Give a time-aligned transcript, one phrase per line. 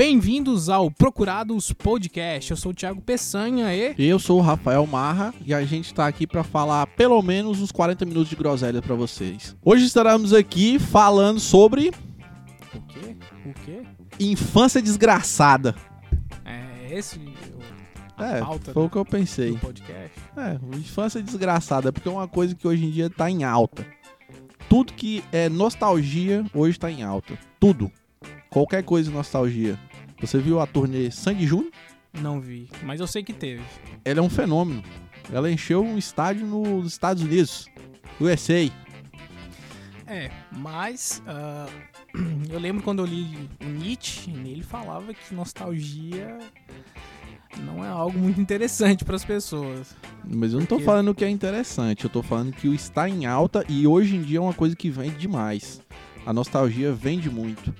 [0.00, 2.50] Bem-vindos ao Procurados Podcast.
[2.50, 3.94] Eu sou o Thiago Peçanha e.
[3.96, 7.72] Eu sou o Rafael Marra e a gente tá aqui pra falar pelo menos uns
[7.72, 9.56] 40 minutos de groselha pra vocês.
[9.64, 11.94] Hoje estaremos aqui falando sobre
[12.74, 13.16] O quê?
[13.46, 13.82] O quê?
[14.20, 15.74] infância desgraçada.
[16.44, 17.18] É esse
[18.18, 19.56] a É, pauta foi o que eu pensei.
[19.56, 20.12] podcast?
[20.36, 23.86] É, infância desgraçada, porque é uma coisa que hoje em dia tá em alta.
[24.68, 27.38] Tudo que é nostalgia hoje tá em alta.
[27.58, 27.90] Tudo.
[28.50, 29.78] Qualquer coisa de nostalgia.
[30.20, 31.70] Você viu a turnê Sandy Júnior?
[32.20, 33.62] Não vi, mas eu sei que teve.
[34.04, 34.82] Ela é um fenômeno.
[35.32, 37.66] Ela encheu um estádio nos Estados Unidos,
[38.20, 38.70] USA.
[40.06, 41.66] É, mas ah,
[42.48, 46.38] eu lembro quando eu li o Nietzsche, ele falava que nostalgia
[47.58, 49.94] não é algo muito interessante para as pessoas.
[50.24, 53.08] Mas eu não tô Porque- falando que é interessante, eu tô falando que o está
[53.08, 55.82] em alta e hoje em dia é uma coisa que vende demais.
[56.24, 57.74] A nostalgia vende muito.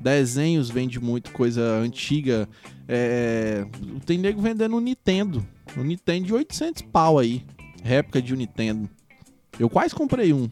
[0.00, 2.48] Desenhos vende muito, coisa antiga.
[2.88, 3.64] É...
[4.06, 5.46] Tem nego vendendo um Nintendo.
[5.76, 7.44] Um Nintendo de 800 pau aí.
[7.82, 8.88] Réplica de um Nintendo.
[9.58, 10.48] Eu quase comprei um.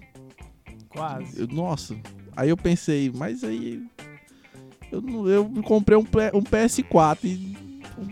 [0.88, 1.40] Quase.
[1.40, 1.96] Eu- nossa.
[2.36, 3.82] Aí eu pensei, mas aí.
[4.92, 6.02] Eu, eu comprei um,
[6.34, 7.56] um PS4 e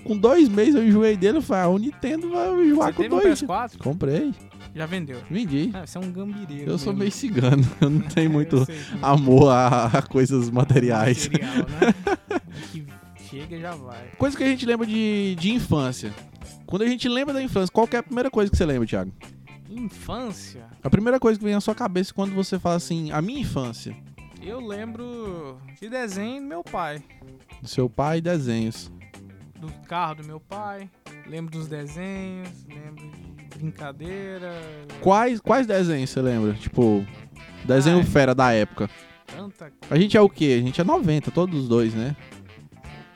[0.05, 1.39] com dois meses eu enjoei dele.
[1.39, 3.43] Eu falei, ah, o Nintendo vai enjoar Você com teve um dois.
[3.43, 3.79] PS4?
[3.79, 4.35] Comprei,
[4.77, 5.21] Já vendeu.
[5.31, 5.71] vendi.
[5.73, 6.71] Ah, você é um gambireiro.
[6.71, 11.29] Eu sou meio cigano, eu não tenho É, muito sei amor a, a coisas materiais.
[11.29, 12.41] Material, né?
[12.71, 12.87] que
[13.29, 14.09] chega e já vai.
[14.19, 16.13] Coisa que a gente lembra de, de infância.
[16.67, 18.87] Quando a gente lembra da infância, qual que é a primeira coisa que você lembra,
[18.87, 19.13] Thiago?
[19.71, 23.41] Infância, A primeira coisa que vem na sua cabeça quando você fala assim, a minha
[23.41, 23.97] infância,
[24.43, 27.03] eu lembro de desenho do meu pai.
[27.61, 28.93] do seu pai e desenhos.
[29.59, 30.89] Do carro do meu pai.
[31.27, 33.26] Lembro dos desenhos, lembro de
[33.57, 34.53] brincadeira.
[35.01, 36.55] Quais, quais desenhos você lembra?
[36.55, 37.05] Tipo,
[37.65, 38.05] desenho Ai.
[38.05, 38.89] fera da época.
[39.27, 40.59] Tanta A gente é o quê?
[40.61, 42.15] A gente é 90, todos os dois, né?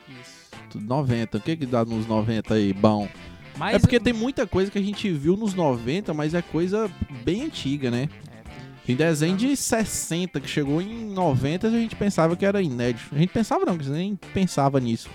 [0.08, 0.50] isso.
[0.70, 1.38] Tudo 90.
[1.38, 3.08] O que que dá nos 90 aí, bom?
[3.56, 6.90] Mas é porque tem muita coisa que a gente viu nos 90, mas é coisa
[7.22, 8.08] bem antiga, né?
[8.30, 8.42] É,
[8.86, 13.14] Tem desenho de 60 que chegou em 90 e a gente pensava que era inédito.
[13.14, 15.10] A gente pensava não, que você nem pensava nisso.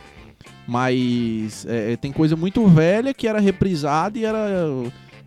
[0.67, 4.47] Mas é, tem coisa muito velha que era reprisada e era,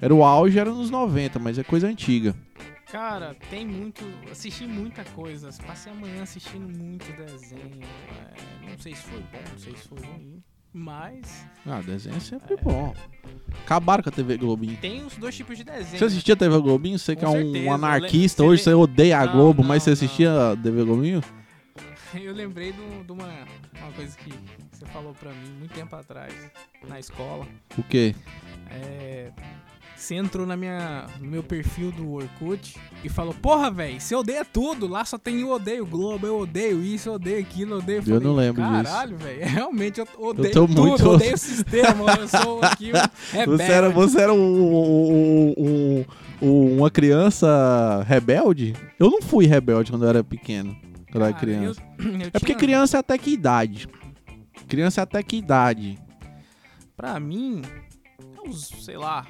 [0.00, 2.34] era o auge, era nos 90, mas é coisa antiga.
[2.90, 4.02] Cara, tem muito.
[4.30, 5.50] Assisti muita coisa.
[5.66, 7.80] Passei a manhã assistindo muito desenho.
[7.82, 10.42] É, não sei se foi bom, não sei se foi ruim.
[10.72, 12.94] Mas Ah, desenho é sempre bom.
[13.64, 14.76] Acabaram com a TV Globinho.
[14.80, 15.98] tem os dois tipos de desenho.
[15.98, 16.98] Você assistia a TV Globinho?
[16.98, 19.94] Você que é um anarquista, hoje você odeia a Não, Globo, não, mas você não.
[19.94, 21.22] assistia a TV Globinho?
[22.14, 23.28] Eu lembrei de uma,
[23.82, 24.32] uma coisa que
[24.72, 26.32] você falou pra mim muito tempo atrás,
[26.86, 27.46] na escola.
[27.76, 28.14] O quê?
[28.70, 29.30] É,
[29.98, 34.44] você entrou na minha, no meu perfil do Orkut e falou: Porra, velho, você odeia
[34.44, 34.86] tudo.
[34.86, 38.02] Lá só tem eu odeio Globo, eu odeio isso, eu odeio aquilo, eu odeio.
[38.06, 38.74] Eu não lembro disso.
[38.84, 42.04] Caralho, velho, realmente eu odeio tô tudo, muito- eu odeio o sistema.
[42.18, 42.92] eu sou aqui
[43.32, 43.62] rebelde.
[43.64, 46.04] Você era, você era um, um- um-
[46.40, 48.74] um- uma criança rebelde?
[48.98, 50.76] Eu não fui rebelde quando eu era pequeno,
[51.10, 51.82] quando eu era Cara, criança.
[51.98, 53.88] eu- eu É porque tinha- criança é até que idade?
[54.68, 55.98] Criança é até que idade?
[56.96, 57.62] Pra mim,
[58.44, 59.24] é uns, sei lá,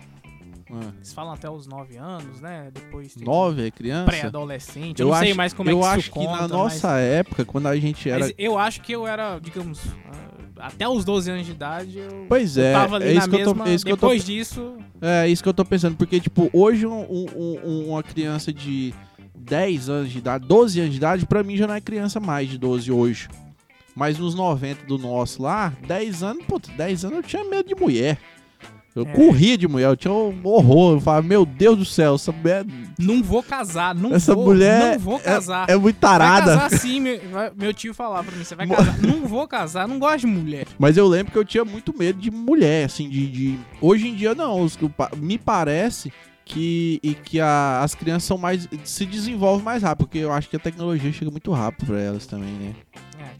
[0.71, 2.71] Ah, eles falam até os 9 anos, né?
[2.73, 4.11] Depois tem Nove é criança?
[4.11, 5.01] pré-adolescente.
[5.01, 6.99] Eu, não sei mais como eu é que acho isso que conta, na mas- nossa
[6.99, 8.21] época, quando a gente era.
[8.27, 9.81] Mas eu acho que eu era, digamos,
[10.59, 13.19] ah, até os 12 anos de idade, eu, Pois eu é, tava ali é na
[13.21, 13.69] isso que eu tô- mesma...
[13.71, 16.51] é isso que eu tô- Depois disso, É isso que eu tô pensando, porque, tipo,
[16.53, 17.27] hoje um- um-
[17.65, 18.93] um- uma criança de
[19.35, 22.49] 10 anos de idade, 12 anos de idade, pra mim já não é criança mais
[22.51, 23.29] de 12 hoje.
[23.95, 27.75] Mas nos 90 do nosso lá, 10 anos, puta, 10 anos eu tinha medo de
[27.75, 28.19] mulher.
[28.97, 29.13] Eu É.
[29.13, 30.95] corria de mulher, eu tinha um horror.
[30.97, 32.65] Eu falava, meu Deus do céu, essa mulher,
[32.99, 35.69] não vou casar, não essa vou, mulher não vou é- casar.
[35.71, 36.59] é, muito Vai tarada.
[36.59, 38.99] casar sim, meu, vai- meu tio falava pra mim, você vai casar.
[39.01, 40.67] não vou casar, não gosto de mulher.
[40.79, 43.27] Mas eu lembro que eu tinha muito medo de mulher, assim, de.
[43.29, 44.67] de- Hoje em dia não.
[45.17, 46.13] Me parece
[46.45, 48.67] que, e que a- as crianças são mais.
[48.83, 52.27] se desenvolvem mais rápido, porque eu acho que a tecnologia chega muito rápido pra elas
[52.27, 52.73] também, né?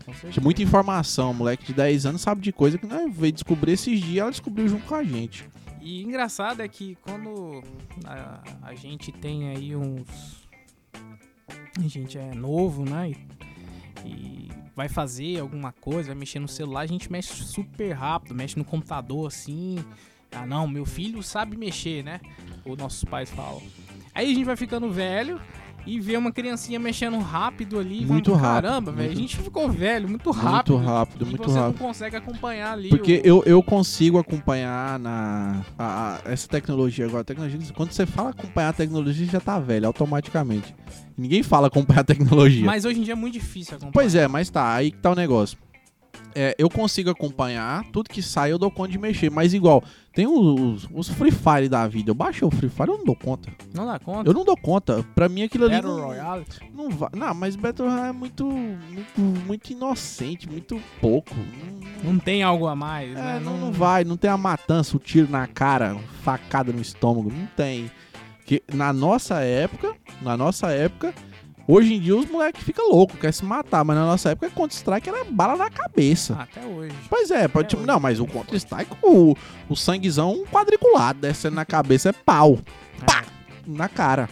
[0.09, 0.33] Com certeza.
[0.33, 1.35] Tinha muita informação.
[1.35, 4.67] Moleque de 10 anos sabe de coisa que nós veio descobrir esses dias, ela descobriu
[4.67, 5.47] junto com a gente.
[5.83, 7.63] E engraçado é que quando
[8.07, 10.49] a, a gente tem aí uns.
[11.79, 13.11] A gente é novo, né?
[14.05, 18.35] E, e vai fazer alguma coisa, vai mexer no celular, a gente mexe super rápido,
[18.35, 19.77] mexe no computador assim.
[20.33, 22.19] Ah, não, meu filho sabe mexer, né?
[22.65, 23.63] Os nossos pais falam.
[24.15, 25.39] Aí a gente vai ficando velho
[25.89, 28.05] e ver uma criancinha mexendo rápido ali.
[28.05, 30.75] Muito vamos, rápido, Caramba, velho, a gente ficou velho, muito rápido.
[30.75, 31.79] Muito rápido, e muito você rápido.
[31.81, 32.89] não consegue acompanhar ali.
[32.91, 37.25] Porque o- eu, eu consigo acompanhar na a- a- essa tecnologia agora.
[37.25, 40.75] Tecnologia, quando você fala acompanhar a tecnologia, já tá velho automaticamente.
[41.17, 42.65] Ninguém fala acompanhar a tecnologia.
[42.65, 43.93] Mas hoje em dia é muito difícil acompanhar.
[43.93, 45.57] Pois é, mas tá, aí que tá o negócio.
[46.41, 49.83] É, eu consigo acompanhar, tudo que sai eu dou conta de mexer, mas igual,
[50.15, 52.11] tem os, os Free Fire da vida.
[52.13, 53.51] Eu baixei o Free Fire, eu não dou conta.
[53.75, 54.31] Não dá conta.
[54.31, 55.05] Eu não dou conta.
[55.17, 55.75] Pra mim aquilo ali.
[55.75, 56.45] Battle não- Royale.
[56.73, 57.09] Não, vai.
[57.13, 61.35] Não, mas Battle Royale é muito, muito, muito inocente, muito pouco.
[62.05, 63.41] Não, Não tem algo a mais, é, né?
[63.43, 67.47] não, não vai, não tem a matança, o tiro na cara, facada no estômago, não
[67.57, 67.91] tem.
[68.47, 69.93] Que na nossa época,
[70.23, 71.13] na nossa época,
[71.69, 75.09] hoje em dia os moleques ficam loucos, querem se matar, mas na nossa época Counter-Strike
[75.09, 76.35] era bala na cabeça.
[76.39, 76.95] Ah, Até hoje.
[77.09, 77.87] Pois é, pode, É, tipo, hoje.
[77.87, 79.37] não, mas o Counter-Strike, o,
[79.69, 82.59] o sanguezão quadriculado, descendo na cabeça é pau,
[83.07, 83.25] Pá!
[83.67, 84.29] na cara.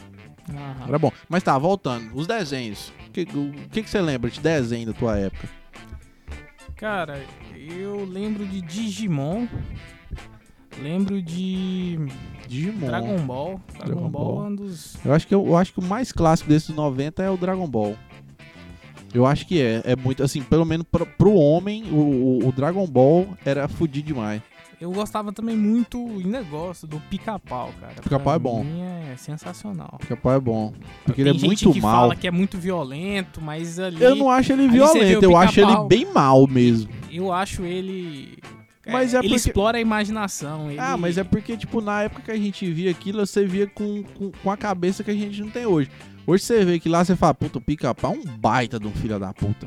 [0.49, 0.89] Aham.
[0.89, 1.13] Era bom.
[1.29, 2.11] Mas tá, voltando.
[2.15, 2.93] Os desenhos.
[3.09, 5.49] O que, o que, que você lembra de desenho da tua época?
[6.77, 7.21] Cara,
[7.55, 9.47] eu lembro de Digimon.
[10.83, 11.99] Lembro de
[12.49, 12.87] Digimon.
[12.87, 13.61] Dragon Ball.
[13.73, 14.45] Dragon, Dragon Ball Ball.
[14.45, 14.97] é um dos.
[15.05, 17.67] Eu acho que eu, eu acho que o mais clássico desses 90 é o Dragon
[17.69, 17.97] Ball.
[19.15, 19.83] Eu acho que é.
[19.85, 24.43] É muito, assim, pelo menos pro, pro homem, o, o- Dragon Ball era fudido demais.
[24.79, 27.95] Eu gostava também muito, ainda gosto, do pica-pau, cara.
[27.95, 28.63] Pica-pau é bom.
[28.63, 29.97] mim é sensacional.
[30.01, 30.75] Pica-pau é bom.
[31.03, 31.93] Porque Tem ele é muito que mal.
[32.03, 35.75] fala que é muito violento, mas ali Eu não acho ele violento, eu acho ele
[35.89, 36.91] bem mal mesmo.
[37.11, 38.37] eu acho ele.
[38.93, 40.71] Mas é ele porque- explora a imaginação.
[40.71, 40.79] Ele...
[40.81, 44.03] Ah, mas é porque, tipo, na época que a gente via aquilo, você via com,
[44.03, 45.91] com, com a cabeça que a gente não tem hoje.
[46.27, 48.93] Hoje você vê que lá você fala, puta, o pica-pau é um baita de um
[48.93, 49.67] filho da puta.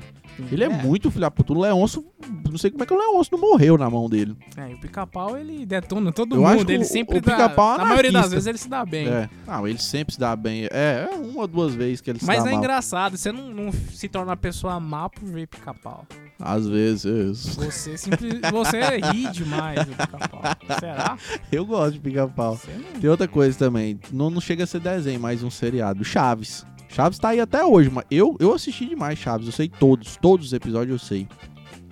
[0.52, 1.52] Ele é, muito filho da puta.
[1.54, 2.06] O Leôncio,
[2.50, 4.36] não sei como é que o Leôncio não morreu na mão dele.
[4.56, 6.70] É, e o pica-pau ele detona todo Eu mundo.
[6.70, 7.34] Ele o- sempre o dá.
[7.52, 9.08] É Na maioria das vezes ele se dá bem.
[9.08, 9.30] É.
[9.46, 10.66] Não, ele sempre se dá bem.
[10.72, 12.60] É, é uma ou duas vezes que ele se Mas dá é mal.
[12.62, 16.06] engraçado, você não, não se torna uma pessoa má por ver pica-pau.
[16.40, 17.56] Às vezes.
[17.56, 18.80] Você simples, você
[19.12, 20.42] ri demais do pica-pau.
[20.80, 21.18] Será?
[21.52, 22.58] Eu gosto de pica-pau.
[22.94, 23.02] Não.
[23.02, 24.00] Tem outra coisa também.
[24.12, 26.04] Não, não chega a ser desenho, mas um seriado.
[26.06, 26.66] Chaves.
[26.88, 29.48] Chaves tá aí até hoje, mas eu, eu assisti demais Chaves.
[29.48, 30.16] Eu sei todos.
[30.16, 31.28] Todos os episódios eu sei.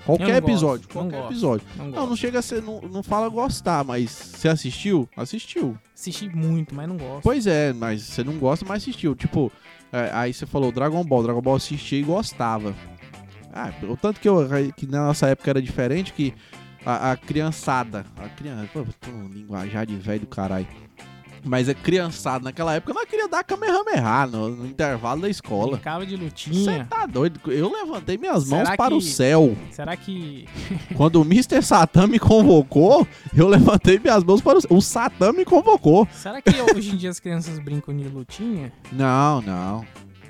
[0.06, 0.88] Qualquer gosto, episódio.
[0.88, 1.32] qualquer gosto.
[1.32, 1.68] episódio.
[1.76, 2.64] Não Não, não chega a ser.
[2.64, 5.10] Não, não fala gostar, mas você assistiu?
[5.18, 5.78] Assistiu.
[5.94, 7.24] Assisti muito, mas não gosto.
[7.24, 9.14] Pois é, mas você não gosta, mas assistiu.
[9.14, 9.52] Tipo,
[9.92, 11.24] é, aí você falou Dragon Ball.
[11.24, 12.74] Dragon Ball assistia e gostava.
[13.54, 16.34] Ah, o tanto que, eu, que na nossa época era diferente que
[16.86, 18.06] a, a criançada.
[18.18, 18.70] A criança.
[18.74, 20.68] Pô, um linguajar de velho do caralho.
[21.44, 25.74] Mas a criançada naquela época não queria dar Kamehameha no, no intervalo da escola.
[25.74, 26.88] Brincava de Você lutinha.
[26.90, 27.40] tá doido?
[27.52, 29.56] Eu levantei minhas mãos Será para o céu.
[29.72, 30.46] Será que.
[30.96, 31.62] Quando o Mr.
[31.62, 34.78] Satan me convocou, eu levantei minhas mãos para o céu.
[34.78, 36.08] O Satan me convocou.
[36.12, 38.74] Será que hoje em dia as crianças brincam de lutinha?
[38.92, 39.86] Não, não.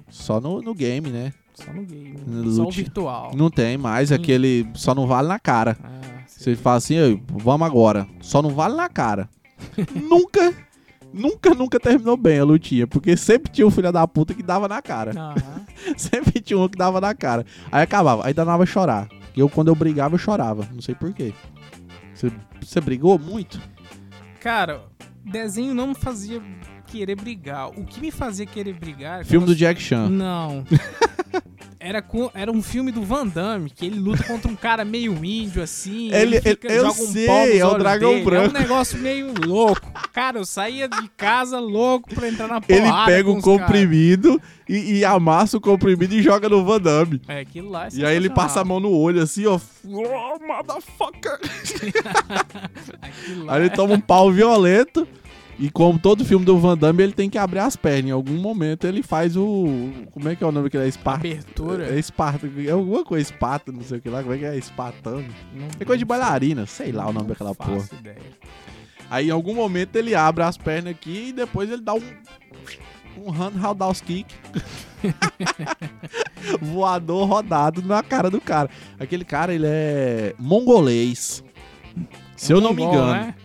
[0.09, 1.33] Só no, no game, né?
[1.57, 2.15] Só no game.
[2.51, 3.31] Só o virtual.
[3.35, 4.11] Não tem mais.
[4.11, 5.75] Aquele só não vale na cara.
[5.83, 8.07] Ah, Você fala assim, "Ei, vamos agora.
[8.21, 9.27] Só não vale na cara.
[10.07, 10.53] nunca,
[11.11, 12.85] nunca, nunca terminou bem a lutinha.
[12.85, 15.13] Porque sempre tinha um filho da puta que dava na cara.
[15.97, 17.45] Sempre tinha um que dava na cara.
[17.71, 18.25] Aí acabava.
[18.27, 19.07] Aí danava chorar.
[19.35, 20.67] E eu, quando eu brigava, eu chorava.
[20.73, 21.33] Não sei porquê.
[22.13, 22.31] Você,
[22.61, 23.59] você brigou muito?
[24.41, 24.81] Cara,
[25.23, 26.41] desenho não me fazia
[26.87, 27.69] querer brigar.
[27.69, 29.25] O que me fazia querer brigar.
[29.25, 30.09] Filme do Jack Chan.
[30.09, 30.63] Não.
[31.79, 35.23] Era, com- era um filme do Van Damme, que ele luta contra um cara meio
[35.23, 36.11] índio, assim.
[36.11, 38.25] Ele- fica, eu joga um sei, é o dragão dele.
[38.25, 38.45] branco.
[38.47, 39.89] É um negócio meio louco.
[40.11, 43.59] Cara, eu saía de casa louco pra entrar na Ele porrada pega o os caras.
[43.61, 47.21] comprimido e, e amassa o comprimido e joga no Van Damme.
[47.27, 49.57] É, aquilo lá é E aí ele passa a mão no olho assim, ó.
[49.85, 51.39] Oh, motherfucker.
[53.47, 55.07] Aí ele é- toma um pau violento.
[55.59, 58.05] E como todo filme do Van Damme, ele tem que abrir as pernas.
[58.09, 59.89] Em algum momento ele faz o.
[60.11, 60.87] Como é que é o nome que ele é?
[60.87, 61.27] Esparta.
[61.27, 61.89] Abertura.
[61.95, 62.47] É Esparta.
[62.65, 64.21] É alguma coisa, Esparta, não sei o que lá.
[64.21, 64.55] Como é que é?
[64.55, 65.25] Espartano.
[65.55, 67.83] Não- É coisa de bailarina, sei lá o nome daquela porra.
[67.99, 68.17] ideia.
[69.09, 72.01] Aí em algum momento ele abre as pernas aqui e depois ele dá um.
[73.25, 74.31] Um handhouse kick.
[76.61, 78.69] Voador rodado na cara do cara.
[78.99, 81.43] Aquele cara, ele é mongolês.
[82.35, 83.11] Se eu não me Mongol, engano.
[83.13, 83.35] né?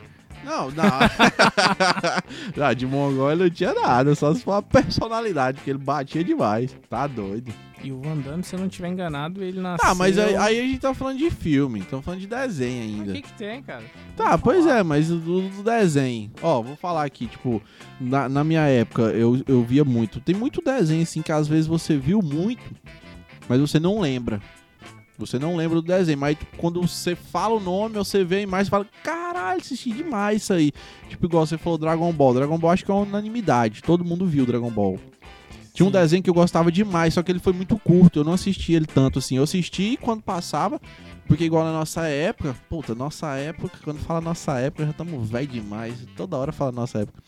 [0.44, 0.84] Não, não.
[2.56, 2.74] não.
[2.74, 6.76] De mongol ele não tinha nada, só se for uma personalidade, porque ele batia demais.
[6.88, 7.52] Tá doido.
[7.84, 9.88] E o Van Damme, se eu não estiver enganado, ele nasceu...
[9.88, 13.10] Tá, mas aí, aí a gente tá falando de filme, estamos falando de desenho ainda.
[13.10, 13.82] O que que tem, cara?
[14.16, 14.78] Tá, Vamos pois falar.
[14.78, 16.30] é, mas do, do desenho.
[16.40, 17.60] Ó, vou falar aqui, tipo,
[18.00, 20.20] na, na minha época eu, eu via muito.
[20.20, 22.62] Tem muito desenho, assim, que às vezes você viu muito,
[23.48, 24.40] mas você não lembra.
[25.18, 28.68] Você não lembra do desenho, mas quando você fala o nome, você vê a imagem
[28.68, 30.72] e fala, caralho, assisti demais isso aí.
[31.08, 32.34] Tipo, igual você falou Dragon Ball.
[32.34, 33.82] Dragon Ball acho que é uma unanimidade.
[33.82, 34.98] Todo mundo viu Dragon Ball.
[35.72, 35.98] Tinha um Sim.
[35.98, 38.86] desenho que eu gostava demais, só que ele foi muito curto, eu não assisti ele
[38.86, 39.36] tanto assim.
[39.36, 40.80] Eu assisti quando passava,
[41.26, 45.46] porque igual na nossa época, puta, nossa época, quando fala nossa época, já estamos velho
[45.46, 45.94] demais.
[46.16, 47.22] Toda hora fala nossa época.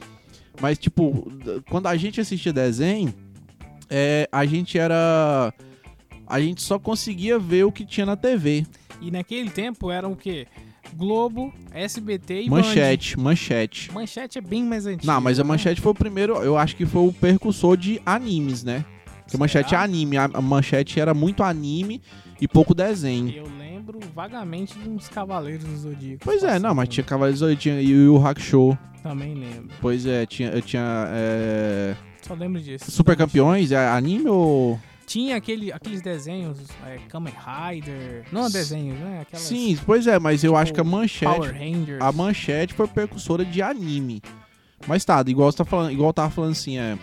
[0.61, 1.27] Mas, tipo,
[1.71, 3.15] quando a gente assistia desenho,
[3.91, 5.53] é, a gente era.
[6.27, 8.67] A gente só conseguia ver o que tinha na TV.
[9.01, 10.47] E naquele tempo era o quê?
[10.97, 13.89] Globo, SBT e manchete, manchete.
[13.89, 13.95] Band.
[13.95, 15.13] Manchete é bem mais antiga.
[15.13, 15.49] Não, mas a né?
[15.49, 18.85] manchete foi o primeiro, eu acho que foi o percussor de animes, né?
[19.25, 22.01] Porque manchete é anime, a manchete era muito anime
[22.41, 23.31] e pouco desenho.
[23.31, 26.21] Eu lembro vagamente de uns Cavaleiros do Zodíaco.
[26.23, 28.79] Pois é, não, mas tinha Cavaleiros do Zodíaco, tinha Yu Yu Hakusho.
[29.03, 29.69] Também lembro.
[29.81, 32.91] Pois é, tinha, eu tinha é, Só lembro disso.
[32.91, 34.79] Super Campeões, é anime ou...
[35.07, 38.25] Tinha aquele, aqueles desenhos, é, Kamen Rider.
[38.33, 39.21] Não S- desenhos, né?
[39.23, 42.01] Aquelas Sim, pois é, mas eu tipo, acho que a manchete, Power Rangers.
[42.03, 44.23] a manchete foi percussora de anime.
[44.87, 46.99] Mas tá, igual você tá falando, igual eu tava falando assim, é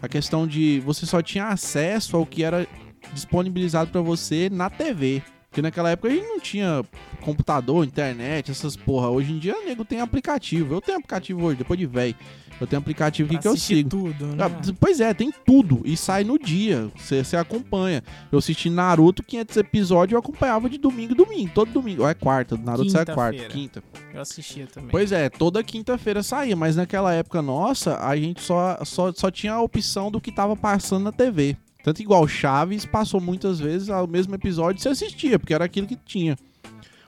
[0.00, 2.66] a questão de você só tinha acesso ao que era
[3.12, 5.22] disponibilizado pra você na TV.
[5.48, 6.84] Porque naquela época a gente não tinha
[7.22, 9.08] computador, internet, essas porra.
[9.08, 10.74] Hoje em dia, nego tem aplicativo.
[10.74, 12.14] Eu tenho aplicativo hoje, depois de velho.
[12.60, 13.88] Eu tenho aplicativo aqui que eu sigo.
[13.88, 14.44] tudo, né?
[14.44, 14.50] Ah,
[14.80, 15.80] pois é, tem tudo.
[15.84, 16.90] E sai no dia.
[16.96, 18.02] Você acompanha.
[18.32, 21.50] Eu assisti Naruto, 500 episódios, eu acompanhava de domingo domingo.
[21.54, 22.02] Todo domingo.
[22.02, 22.56] Ou é quarta.
[22.56, 23.44] Naruto sai quarta.
[23.44, 23.82] Quinta.
[24.12, 24.90] Eu assistia também.
[24.90, 26.56] Pois é, toda quinta-feira saía.
[26.56, 30.56] Mas naquela época nossa, a gente só, só, só tinha a opção do que tava
[30.56, 31.56] passando na TV.
[31.82, 35.96] Tanto igual Chaves passou muitas vezes o mesmo episódio você assistia, porque era aquilo que
[35.96, 36.36] tinha.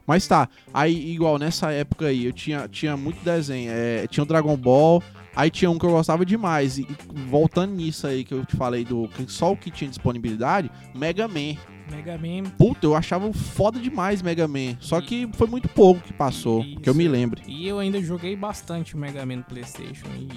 [0.07, 3.71] Mas tá, aí igual nessa época aí, eu tinha, tinha muito desenho.
[3.73, 5.03] é, tinha o Dragon Ball,
[5.35, 6.79] aí tinha um que eu gostava demais.
[6.79, 9.89] E, e voltando nisso aí que eu te falei do que só o que tinha
[9.89, 11.57] disponibilidade, Mega Man.
[11.91, 12.49] Mega Man.
[12.57, 14.77] Puta, eu achava foda demais Mega Man.
[14.79, 17.13] Só que foi muito pouco que passou, que eu me Isso.
[17.13, 17.43] lembre.
[17.49, 20.07] E eu ainda joguei bastante o Mega Man no PlayStation.
[20.17, 20.29] E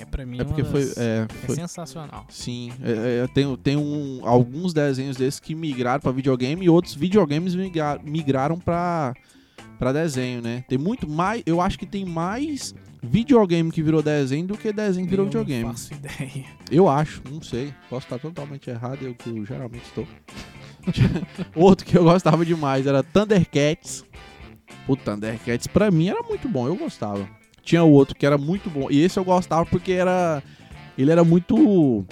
[0.00, 0.80] é pra mim É porque foi.
[0.86, 2.24] das- É, é foi sensacional.
[2.30, 6.70] sim, é, é, eu tenho, tenho um- alguns desenhos desses que migraram pra videogame e
[6.70, 9.12] outros videogames migra- migraram pra,
[9.78, 10.64] pra desenho, né?
[10.68, 11.42] Tem muito mais.
[11.46, 15.30] Eu acho que tem mais videogame que virou desenho do que desenho que virou Eu
[15.30, 15.64] videogame.
[15.64, 16.44] Não faço ideia.
[16.70, 17.74] Eu acho, não sei.
[17.90, 20.06] Posso estar totalmente errado, eu que eu geralmente estou.
[21.54, 24.04] Outro que eu gostava demais era Thundercats.
[24.86, 27.28] O Thundercats pra mim era muito bom, eu gostava.
[27.62, 28.88] Tinha outro que era muito bom.
[28.90, 30.42] E esse eu gostava porque era.
[30.98, 32.04] Ele era muito.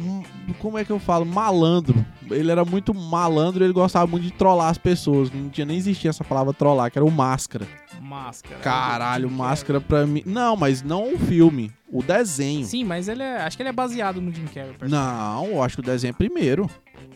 [0.00, 0.22] Hum,
[0.58, 1.24] Como é que eu falo?
[1.24, 2.04] Malandro.
[2.30, 5.30] Ele era muito malandro ele gostava muito de trollar as pessoas.
[5.30, 7.66] Não tinha nem existia essa palavra trollar, que era o máscara.
[8.00, 8.60] Máscara.
[8.60, 10.22] Caralho, máscara pra mim.
[10.24, 11.70] Não, mas não o filme.
[11.90, 12.64] O desenho.
[12.64, 13.38] Sim, mas ele é.
[13.38, 14.74] Acho que ele é baseado no Jim Carrey.
[14.88, 16.68] Não, eu acho que o desenho é primeiro.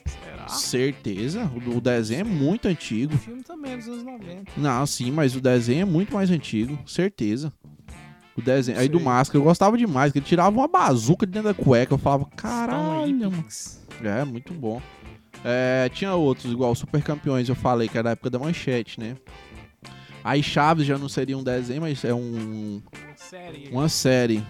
[0.06, 0.48] Será?
[0.48, 1.50] Certeza.
[1.66, 3.14] O, o desenho é muito antigo.
[3.14, 4.52] O filme também é dos anos 90.
[4.56, 6.78] Não, sim, mas o desenho é muito mais antigo.
[6.86, 7.52] Certeza.
[8.36, 8.78] O desenho.
[8.78, 8.98] Aí do.
[9.00, 11.92] Máscara eu gostava demais, que ele tirava uma bazuca de dentro da cueca.
[11.94, 13.44] Eu falava, caralho, mano.
[14.02, 14.80] É, muito bom.
[15.44, 19.16] É, tinha outros, igual Super Campeões, eu falei, que era da época da manchete, né?
[20.24, 22.80] Aí Chaves já não seria um desenho, mas é um,
[23.16, 23.68] Série.
[23.72, 24.42] uma série.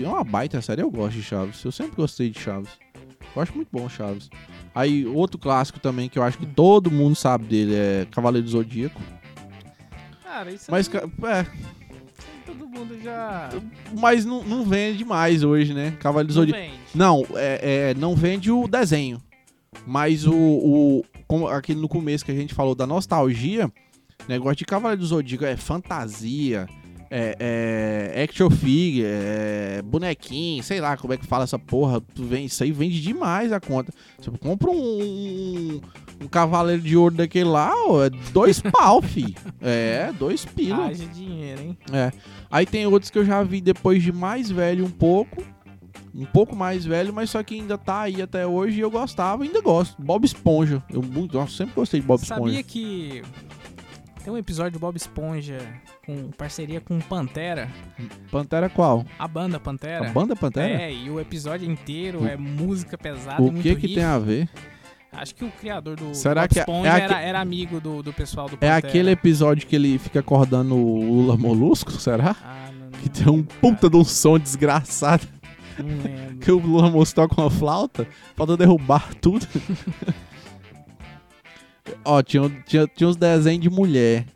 [0.00, 1.62] É uma baita série, eu gosto de Chaves.
[1.64, 2.70] Eu sempre gostei de Chaves.
[3.34, 4.28] Eu acho muito bom Chaves.
[4.74, 8.50] Aí, outro clássico também que eu acho que todo mundo sabe dele é Cavaleiro do
[8.50, 9.00] Zodíaco.
[10.22, 11.46] Cara, isso Mas, aí, ca- é, aí
[12.58, 13.50] todo mundo já.
[13.98, 15.96] mas não, não vende mais hoje, né?
[16.00, 16.62] Cavaleiro do Não Zodíaco.
[16.62, 16.80] vende.
[16.94, 19.20] Não, é, é, não vende o desenho.
[19.86, 21.04] Mas o, o.
[21.26, 23.70] Como aquele no começo que a gente falou da nostalgia,
[24.28, 26.68] negócio de Cavaleiro do Zodíaco é fantasia,
[27.10, 27.36] é,
[28.16, 32.00] é action figure, é bonequinho, sei lá como é que fala essa porra.
[32.00, 33.92] Tu vem, isso aí vende demais a conta.
[34.18, 35.80] Você compra um, um,
[36.20, 39.34] um Cavaleiro de Ouro daquele lá, ó, é dois pau, fi.
[39.60, 40.86] É, dois pila.
[40.86, 41.78] Haja dinheiro, hein?
[41.92, 42.10] É.
[42.50, 45.42] Aí tem outros que eu já vi depois de mais velho um pouco.
[46.16, 49.42] Um pouco mais velho, mas só que ainda tá aí até hoje e eu gostava,
[49.42, 50.00] ainda gosto.
[50.00, 50.80] Bob Esponja.
[50.88, 52.62] Eu muito, nossa, sempre gostei de Bob Sabia Esponja.
[52.62, 53.22] que
[54.22, 55.58] tem um episódio do Bob Esponja
[56.06, 57.68] com parceria com Pantera,
[58.30, 59.04] Pantera qual?
[59.18, 60.08] a banda Pantera.
[60.08, 60.82] A banda Pantera?
[60.82, 64.16] É, e o episódio inteiro O- é música pesada, o muito que que tem a
[64.18, 64.48] ver?
[65.24, 67.80] Acho que o criador do, Será Bob que é- Esponja é era, aque- era amigo
[67.80, 68.76] do, do pessoal do É Pantera.
[68.76, 72.36] aquele episódio que ele fica acordando o Lula Molusco, será?
[72.44, 75.26] Ah, não, não, Que tem um puta de um som desgraçado.
[76.40, 79.46] Que o Lula Molusco toca uma flauta, falta derrubar tudo.
[82.04, 84.26] Ó, tinha, tinha, tinha uns desenhos de mulher.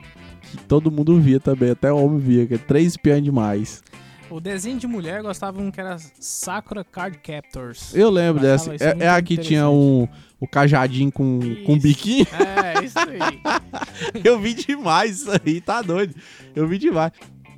[0.43, 3.83] Que todo mundo via também, até o homem via, que é três espiãs demais.
[4.31, 7.95] O desenho de mulher gostava um que era Sakura Card Captors.
[7.95, 8.75] Eu lembro Eu dessa.
[8.75, 10.07] É, é a que tinha um,
[10.39, 12.27] o cajadinho com, com biquinho.
[12.39, 13.41] É, isso aí.
[14.23, 16.15] Eu vi demais isso aí, tá doido.
[16.55, 17.13] Eu vi demais.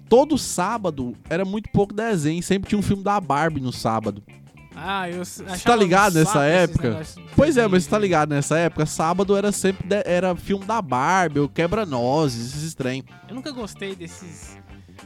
[0.09, 4.23] Todo sábado era muito pouco desenho, sempre tinha um filme da Barbie no sábado.
[4.75, 7.03] Ah, eu achava tá ligado nessa época?
[7.37, 10.81] Pois é, mas você tá ligado, nessa época, sábado era sempre de- era filme da
[10.81, 13.05] Barbie, o Quebra-Nozes, esses trem.
[13.29, 14.57] Eu nunca gostei desses.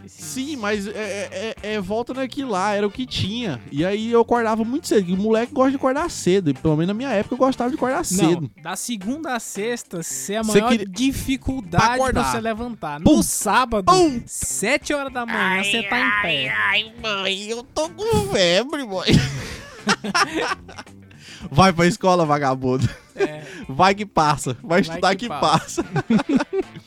[0.06, 3.61] Sim, mas é, é- é- volta naquilo lá, era o que tinha.
[3.70, 6.75] E aí eu acordava muito cedo, e o moleque gosta de acordar cedo, e pelo
[6.76, 8.50] menos na minha época eu gostava de acordar cedo.
[8.56, 13.00] Não, da segunda a sexta, ser a Você maior queria- dificuldade Pra pra você levantar.
[13.00, 13.16] Pum.
[13.16, 14.23] No sábado, Pum.
[14.26, 16.49] sete horas da manhã, você tá em pé.
[16.50, 19.06] Ai, mãe, eu tô com febre, mãe.
[21.50, 22.88] Vai pra escola, vagabundo.
[23.14, 24.54] É, Vai que passa.
[24.54, 25.84] Vai, Vai estudar que que, passa.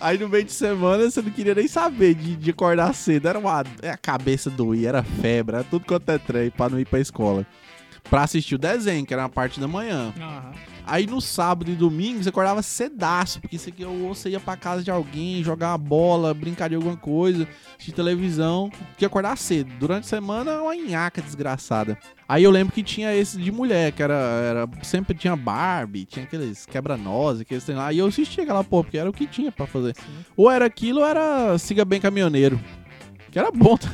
[0.00, 3.28] Aí no meio de semana você não queria nem saber de, de acordar cedo.
[3.28, 3.64] Era uma.
[3.82, 7.00] é, A cabeça doía, era febre, era tudo quanto é trem pra não ir pra
[7.00, 7.46] escola.
[8.08, 10.12] Pra assistir o desenho, que era na parte da manhã.
[10.18, 10.52] aham.
[10.88, 14.56] Aí no sábado e domingo você acordava cedaço, porque isso aqui ou você ia pra
[14.56, 19.70] casa de alguém, jogar uma bola, brincar de alguma coisa, assistir televisão, que acordar cedo.
[19.78, 21.98] Durante a semana, uma nhaca desgraçada.
[22.26, 26.24] Aí eu lembro que tinha esse de mulher, que era, era sempre tinha Barbie, tinha
[26.24, 27.92] aqueles quebra-nozes, aqueles trem lá.
[27.92, 29.94] E eu assistia aquela porra, porque era o que tinha pra fazer.
[29.94, 30.24] Sim.
[30.36, 32.58] Ou era aquilo ou era Siga Bem Caminhoneiro.
[33.30, 33.78] Que era bom.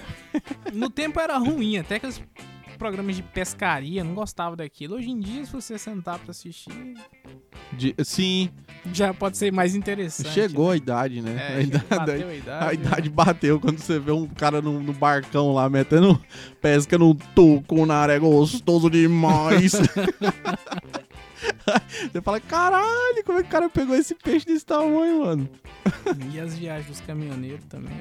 [0.73, 2.21] No tempo era ruim, até aqueles
[2.76, 4.97] programas de pescaria, não gostava daquilo.
[4.97, 6.95] Hoje em dia, se você sentar pra assistir,
[7.73, 8.50] De- sim,
[8.93, 10.31] já pode ser mais interessante.
[10.31, 11.35] chegou a idade, né?
[11.35, 11.47] né?
[11.49, 12.66] a É, idade, bateu a idade.
[12.66, 16.21] A idade bateu quando você vê um cara no, no barcão lá metendo
[16.61, 19.73] pesca no tuco na área, é gostoso demais.
[22.12, 25.49] você fala, caralho, como é que o cara pegou esse peixe desse tamanho, mano?
[26.33, 27.95] E as viagens dos caminhoneiros também.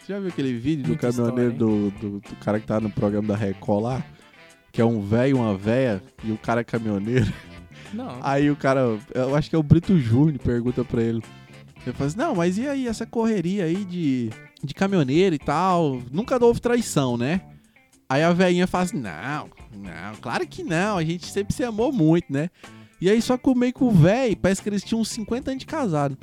[0.00, 2.90] Você já viu aquele vídeo do Muita caminhoneiro do, do, do cara que tá no
[2.90, 4.04] programa da Record lá?
[4.72, 7.32] Que é um velho e uma véia, e o cara é caminhoneiro.
[7.92, 8.18] Não.
[8.22, 11.22] Aí o cara, eu acho que é o Brito Júnior, pergunta pra ele.
[11.84, 14.30] Ele fala assim, não, mas e aí, essa correria aí de,
[14.62, 16.00] de caminhoneiro e tal?
[16.12, 17.40] Nunca houve traição, né?
[18.06, 21.92] Aí a velhinha fala assim, não, não, claro que não, a gente sempre se amou
[21.92, 22.50] muito, né?
[23.00, 25.50] E aí só que o meio que o velho, parece que eles tinham uns 50
[25.50, 26.18] anos de casado.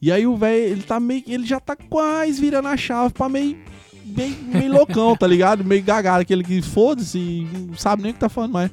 [0.00, 3.28] E aí o velho, ele tá meio, ele já tá quase virando a chave pra
[3.28, 3.58] meio,
[4.08, 5.64] meio, meio loucão, tá ligado?
[5.64, 8.70] Meio gagado, aquele que foda-se, não sabe nem o que tá falando mais.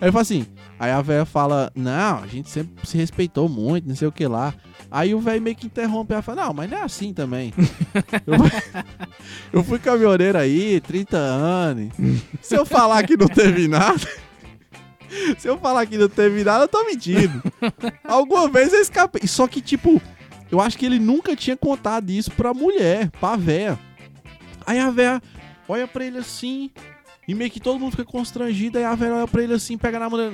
[0.00, 0.46] Aí ele fala assim,
[0.78, 4.26] aí a velha fala, não, a gente sempre se respeitou muito, não sei o que
[4.26, 4.52] lá.
[4.90, 7.52] Aí o velho meio que interrompe, ela fala, não, mas não é assim também.
[8.26, 8.84] eu, fui-
[9.52, 11.92] eu fui caminhoneiro aí, 30 anos.
[12.42, 13.98] Se eu falar que não teve nada,
[15.38, 17.42] se eu falar que não teve nada, eu tô mentindo.
[18.04, 19.26] Alguma vez eu escapei.
[19.26, 20.00] Só que, tipo,
[20.50, 23.78] eu acho que ele nunca tinha contado isso pra mulher, pra véia.
[24.66, 25.22] Aí a véia
[25.68, 26.70] olha pra ele assim,
[27.26, 29.98] e meio que todo mundo fica constrangido, aí a véia olha pra ele assim, pega
[29.98, 30.32] na mulher.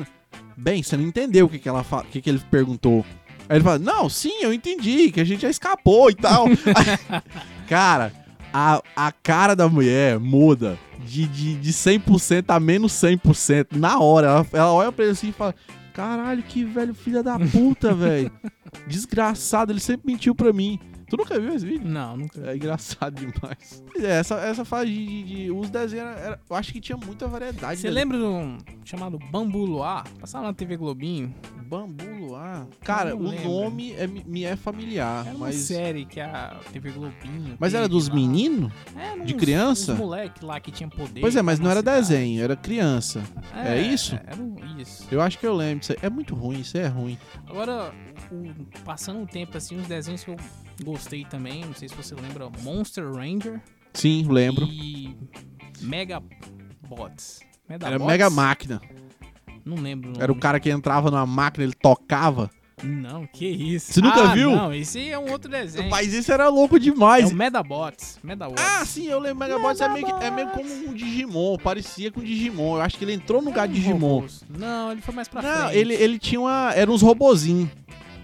[0.56, 1.98] Bem, você não entendeu o que, que, ela fa...
[1.98, 3.04] o que, que ele perguntou.
[3.48, 6.46] Aí ele fala, não, sim, eu entendi, que a gente já escapou e tal.
[6.76, 7.22] Aí,
[7.68, 8.12] cara,
[8.52, 14.26] a, a cara da mulher muda de, de, de 100% a menos 100% na hora.
[14.26, 15.54] Ela, ela olha pra ele assim e fala,
[15.92, 18.30] caralho, que velho filha da puta, velho.
[18.86, 20.78] Desgraçado, ele sempre mentiu pra mim.
[21.10, 21.86] Tu nunca viu esse vídeo?
[21.88, 22.40] Não, nunca.
[22.50, 23.82] É engraçado demais.
[23.92, 26.80] Pois é, essa, essa fase de, de, de- os desenhos, era, era- eu acho que
[26.80, 27.80] tinha muita variedade.
[27.80, 30.04] Você lembra de um chamado Bambu Luar?
[30.20, 31.34] Passava na TV Globinho.
[31.68, 32.66] Bambu Luar.
[32.82, 33.44] Cara, o lembro.
[33.48, 35.56] nome é- me é familiar, Era uma mas...
[35.56, 37.56] série que a TV Globinho.
[37.58, 38.72] Mas era dos meninos?
[38.96, 39.92] Era de uns- criança?
[39.92, 41.20] Uns moleque lá que tinha poder.
[41.20, 42.00] Pois é, mas não era cidade.
[42.08, 43.22] desenho, era criança.
[43.54, 44.14] É isso?
[44.26, 45.06] Era um- isso.
[45.10, 45.98] Eu acho que eu lembro disso aí.
[46.02, 47.18] É muito ruim, isso é ruim.
[47.48, 47.92] Agora,
[48.32, 50.36] o- passando um tempo assim, os desenhos que eu
[50.84, 53.60] gostei também, não sei se você lembra, Monster Ranger
[53.94, 54.64] Sim, lembro.
[54.66, 55.16] e
[55.80, 57.40] Megabots.
[57.68, 58.06] Era Medabots?
[58.06, 58.80] Mega Máquina.
[59.64, 60.12] Não lembro.
[60.18, 62.50] Era o cara que entrava numa máquina, ele tocava.
[62.82, 63.92] Não, que isso.
[63.92, 64.50] Você nunca Ah, viu?
[64.52, 65.90] Não, esse é um outro desenho.
[65.90, 67.30] Mas isso era louco É demais.
[67.30, 68.18] o Medabots.
[68.22, 68.64] Medabots.
[68.64, 69.38] Ah, sim, eu lembro.
[69.46, 72.76] Megabots é meio, é meio como um Digimon, parecia com Digimon.
[72.76, 74.14] Eu acho que ele entrou no lugar de Digimon.
[74.20, 74.42] robôs.
[74.48, 75.76] Não, ele foi mais pra Não, frente.
[75.76, 76.72] ele, ele tinha uma.
[76.74, 77.68] Era uns robozinhos.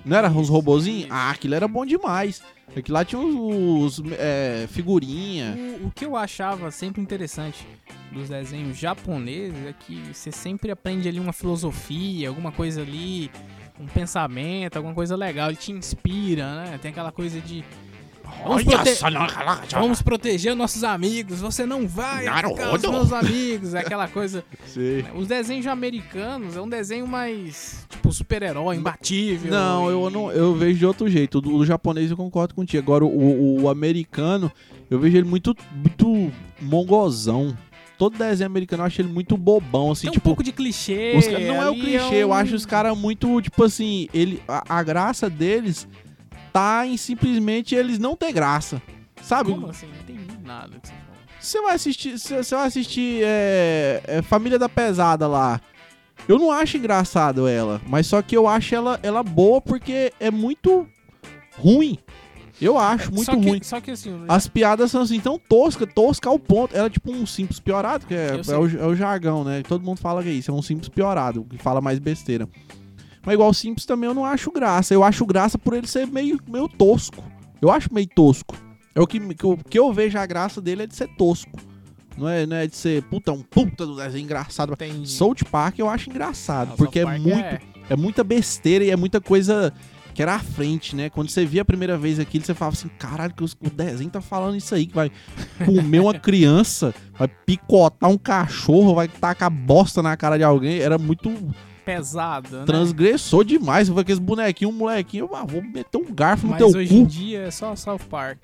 [0.06, 1.08] Não era uns robozinhos?
[1.10, 2.40] Ah, aquilo era bom demais.
[2.76, 3.98] Aquilo lá tinha os.
[3.98, 5.56] os, é, figurinha.
[5.82, 7.66] O, o que eu achava sempre interessante
[8.12, 13.32] dos desenhos japoneses é que você sempre aprende ali uma filosofia, alguma coisa ali,
[13.80, 15.48] um pensamento, alguma coisa legal.
[15.48, 16.78] Ele te inspira, né?
[16.80, 17.64] Tem aquela coisa de.
[18.44, 18.98] Vamos, prote-
[19.72, 24.44] vamos proteger nossos amigos, você não vai atacar os meus amigos, é aquela coisa.
[24.66, 25.04] Sei.
[25.14, 29.50] Os desenhos americanos é um desenho mais tipo super-herói, imbatível.
[29.50, 31.38] Não, eu e- não, eu vejo de outro jeito.
[31.44, 32.82] O, japonês eu concordo contigo.
[32.82, 34.50] Agora, o, o- americano,
[34.90, 37.56] eu vejo ele muito, muito mongozão.
[37.98, 40.24] Todo desenho americano eu acho ele muito bobão, assim, Tem um tipo.
[40.24, 41.14] pouco de clichê.
[41.16, 44.78] os não é o clichê, eu um- acho os caras muito, tipo assim, ele, a,
[44.78, 45.88] a graça deles
[46.56, 48.80] tá em simplesmente eles não ter graça.
[49.20, 49.50] Sabe?
[49.50, 49.86] Como assim?
[49.86, 50.94] Não entendi nada que você.
[51.38, 55.60] Você vai assistir, você vai assistir é, é, Família da Pesada lá.
[56.26, 60.30] Eu não acho engraçado ela, mas só que eu acho ela, ela boa porque é
[60.30, 60.88] muito
[61.58, 61.98] ruim.
[62.60, 63.60] Eu acho muito só que, ruim.
[63.62, 66.74] Só que assim, As piadas são assim, tão tosca, tosca ao ponto.
[66.74, 69.62] Ela é tipo um simples piorado, que é, é o, é o jargão, né?
[69.62, 72.48] Todo mundo fala que é isso, é um simples piorado, que fala mais besteira.
[73.26, 74.94] Mas igual o simples também eu não acho graça.
[74.94, 77.24] Eu acho graça por ele ser meio, meio tosco.
[77.60, 78.56] Eu acho meio tosco.
[78.94, 81.58] É o que, que, eu, que eu vejo a graça dele é de ser tosco.
[82.16, 84.74] Não é, não é de ser puta, um puta do desenho engraçado.
[85.04, 88.96] South Park eu acho engraçado, Ah, porque é Park muito é muita besteira e é
[88.96, 89.72] muita coisa
[90.14, 91.10] que era à frente, né?
[91.10, 94.20] Quando você via a primeira vez aquilo, você falava assim, caralho, que o desenho tá
[94.20, 95.10] falando isso aí, que vai
[95.64, 100.78] comer uma criança, vai picotar um cachorro, vai tacar bosta na cara de alguém.
[100.78, 101.30] Era muito
[101.86, 102.64] pesado, né?
[102.66, 103.88] transgressor demais.
[103.88, 106.94] Foi aqueles bonequinhos, um molequinho, eu ah, vou meter um garfo no Mas teu hoje
[106.94, 107.10] em cu.
[107.10, 108.38] dia é só South Park.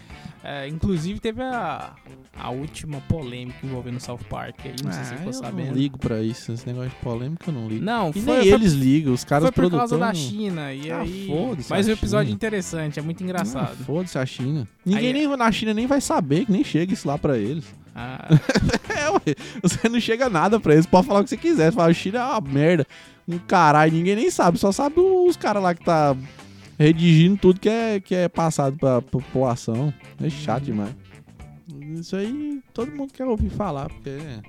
[0.45, 1.93] É, inclusive teve a,
[2.37, 5.67] a última polêmica envolvendo South Park aí, não sei se Ah, ficou eu sabendo.
[5.69, 7.85] não ligo pra isso, esse negócio de polêmica eu não ligo.
[7.85, 10.73] Não, E foi, nem foi, eles ligam, os caras foi por causa da China.
[10.73, 11.29] E Ah, aí.
[11.71, 12.35] Mas o episódio China.
[12.35, 13.77] interessante, é muito engraçado.
[13.81, 14.67] Ah, Foda-se a China.
[14.85, 17.65] Ninguém Aí- nem na China nem vai saber, que nem chega isso lá pra eles.
[17.95, 18.29] Ah,
[18.97, 19.21] É, ué.
[19.63, 20.87] Você não chega nada pra eles.
[20.87, 21.71] Pode falar o que você quiser.
[21.71, 22.87] Você fala, China é uma merda.
[23.29, 23.93] Um caralho.
[23.93, 24.59] Ninguém nem sabe.
[24.59, 26.17] Só sabe os caras lá que tá
[26.79, 29.93] redigindo tudo que é, que é passado pra população.
[30.23, 30.95] É chato demais.
[31.99, 34.41] Isso aí todo mundo quer ouvir falar, porque é.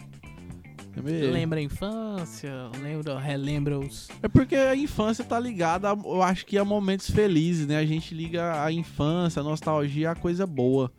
[0.96, 2.52] É, meio- lembra a infância,
[2.82, 4.10] lembra, relembra os.
[4.22, 7.78] é porque a infância tá ligada, a- eu acho que a momentos felizes, né?
[7.78, 10.92] A gente liga a infância, a nostalgia a coisa boa.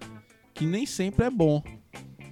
[0.53, 1.63] Que nem sempre é bom.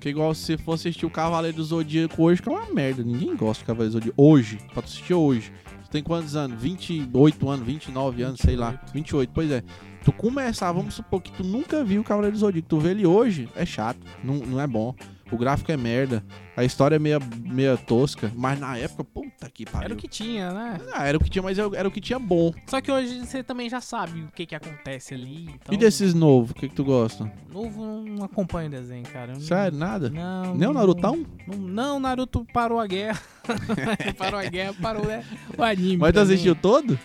[0.02, 3.04] Porque igual se você for assistir o Cavaleiro do Zodíaco hoje, que é uma merda.
[3.04, 4.20] Ninguém gosta do Cavaleiro do Zodíaco.
[4.20, 5.52] Hoje, pra tu assistir hoje.
[5.84, 6.60] Tu tem quantos anos?
[6.60, 8.70] 28 anos, 29 anos, sei lá.
[8.92, 8.94] 28.
[8.94, 9.62] 28, pois é.
[10.04, 12.68] Tu começar, vamos supor que tu nunca viu o Cavaleiro do Zodíaco.
[12.68, 14.00] Tu vê ele hoje, é chato.
[14.24, 14.92] Não, não é bom.
[15.32, 16.22] O gráfico é merda.
[16.54, 18.30] A história é meia, meia tosca.
[18.36, 19.86] Mas na época, puta que pariu.
[19.86, 20.78] Era o que tinha, né?
[20.92, 22.52] Ah, era o que tinha, mas era o que tinha bom.
[22.66, 25.44] Só que hoje você também já sabe o que que acontece ali.
[25.54, 27.32] Então, E desses novos, o que, que tu gosta?
[27.50, 29.32] Novo não acompanho o desenho, cara.
[29.32, 30.10] Eu não- Sério, nada?
[30.10, 30.54] Não.
[30.54, 31.26] Nem o não- Narutão?
[31.48, 33.20] Não, não, Naruto parou a guerra.
[34.18, 35.24] parou a guerra, parou né,
[35.56, 35.96] o anime.
[35.96, 36.98] Mas tu assistiu todo?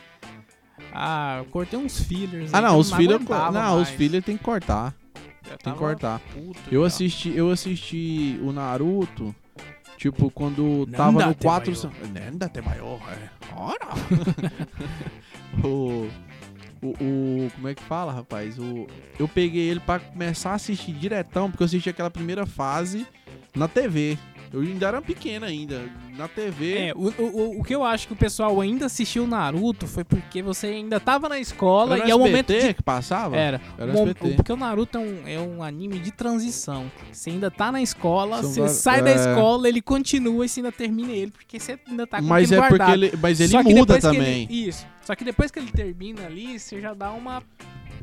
[0.94, 2.54] Ah, eu cortei uns fillers.
[2.54, 4.94] Ah, não, os aguentava Não, os filhos tem que cortar.
[5.64, 6.22] Tem que cortar.
[6.72, 9.34] Eu assisti, eu assisti o Naruto,
[9.98, 11.72] tipo, quando tava no Nandate 4.
[11.72, 12.08] maior.
[12.14, 13.30] Nandate maior, é.
[13.56, 13.88] Ora!
[15.64, 16.08] o,
[16.82, 18.58] o, o- Como é que fala, rapaz?
[18.60, 18.88] O,
[19.20, 23.06] eu peguei ele pra começar a assistir diretão, porque eu assisti aquela primeira fase
[23.56, 24.18] na TV.
[24.52, 25.82] Eu ainda era pequeno ainda.
[26.18, 26.74] Na TV.
[26.78, 30.42] É, o, o, o que eu acho que o pessoal ainda assistiu Naruto foi porque
[30.42, 32.74] você ainda tava na escola Era e é o momento de...
[32.74, 33.36] que passava?
[33.36, 33.62] Era.
[33.78, 34.30] Era SBT.
[34.36, 36.90] Porque o Naruto é um, é um anime de transição.
[37.12, 39.16] Você ainda tá na escola, São você va- sai da é.
[39.16, 42.56] escola, ele continua e você ainda termina ele, porque você ainda tá com Mas é
[42.58, 42.94] porque guardado.
[43.04, 44.44] ele, mas ele Só muda também.
[44.50, 44.88] ele- isso.
[45.04, 47.44] Só que depois que ele termina ali, você já dá uma.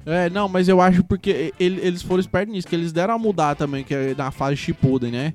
[0.07, 3.19] É, não, mas eu acho porque ele- eles foram espertos nisso, que eles deram a
[3.19, 5.33] mudar também, que é na fase Shippuden, né?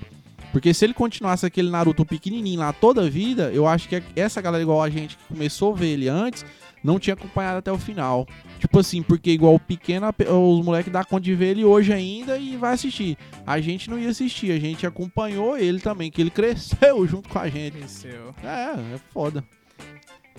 [0.51, 4.41] Porque se ele continuasse aquele Naruto pequenininho lá toda a vida, eu acho que essa
[4.41, 6.45] galera igual a gente que começou a ver ele antes,
[6.83, 8.27] não tinha acompanhado até o final.
[8.59, 12.37] Tipo assim, porque igual o pequeno, os moleques dá conta de ver ele hoje ainda
[12.37, 13.17] e vai assistir.
[13.45, 17.39] A gente não ia assistir, a gente acompanhou ele também, que ele cresceu junto com
[17.39, 17.77] a gente.
[17.77, 18.33] Cresceu.
[18.43, 19.43] É, é foda.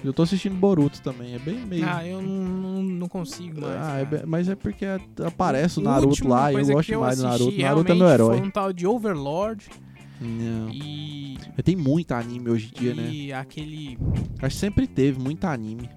[0.02, 1.84] Eu tô assistindo Boruto também, é bem meio...
[1.86, 3.76] Ah, eu não, não, consigo mais.
[3.76, 4.86] Ah, é mas é porque
[5.26, 7.58] aparece o A Naruto lá e eu gosto mais do Naruto.
[7.58, 8.38] Naruto é meu herói.
[8.38, 9.68] Foi um tal de Overlord
[10.20, 10.70] Não.
[10.70, 11.38] e.
[11.64, 13.10] Tem muito anime hoje em dia, né?
[13.10, 13.96] e aquele
[14.42, 15.88] Acho que sempre teve muito anime.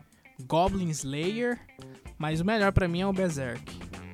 [0.48, 1.60] Goblin Slayer.
[2.18, 3.62] Mas o melhor pra mim é o Berserk.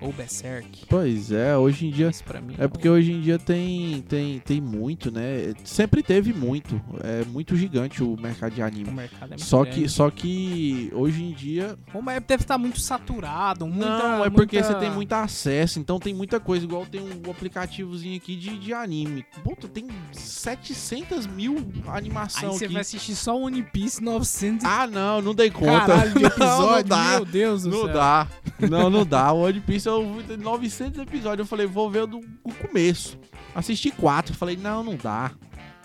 [0.01, 0.85] Ou Berserk.
[0.87, 2.07] Pois é, hoje em dia.
[2.09, 5.53] Esse pra mim É porque hoje em dia tem, tem, tem muito, né?
[5.63, 6.79] Sempre teve muito.
[7.03, 8.91] É muito gigante o mercado de o anime.
[8.91, 9.81] mercado é muito Só grande.
[9.81, 11.77] que, só que hoje em dia.
[11.93, 13.67] O Mas deve estar muito saturado.
[13.67, 15.79] Muita, não, é porque muita- você tem muito acesso.
[15.79, 16.65] Então tem muita coisa.
[16.65, 19.25] Igual tem um aplicativozinho aqui de, de anime.
[19.43, 21.57] Puta, tem 700 mil
[21.87, 22.73] Aí animação você aqui.
[22.73, 25.85] vai assistir só One Piece 900 Ah, não, não dei conta.
[25.85, 26.75] caralho de Não, episódio.
[26.75, 27.09] não dá.
[27.15, 27.93] Meu Deus do Não céu.
[27.93, 28.27] dá.
[28.69, 29.31] Não, não dá.
[29.33, 31.39] O One Piece eu vi 900 episódios.
[31.39, 33.17] Eu falei, vou ver o do o começo.
[33.53, 34.33] Assisti quatro.
[34.35, 35.31] Falei, não, não dá.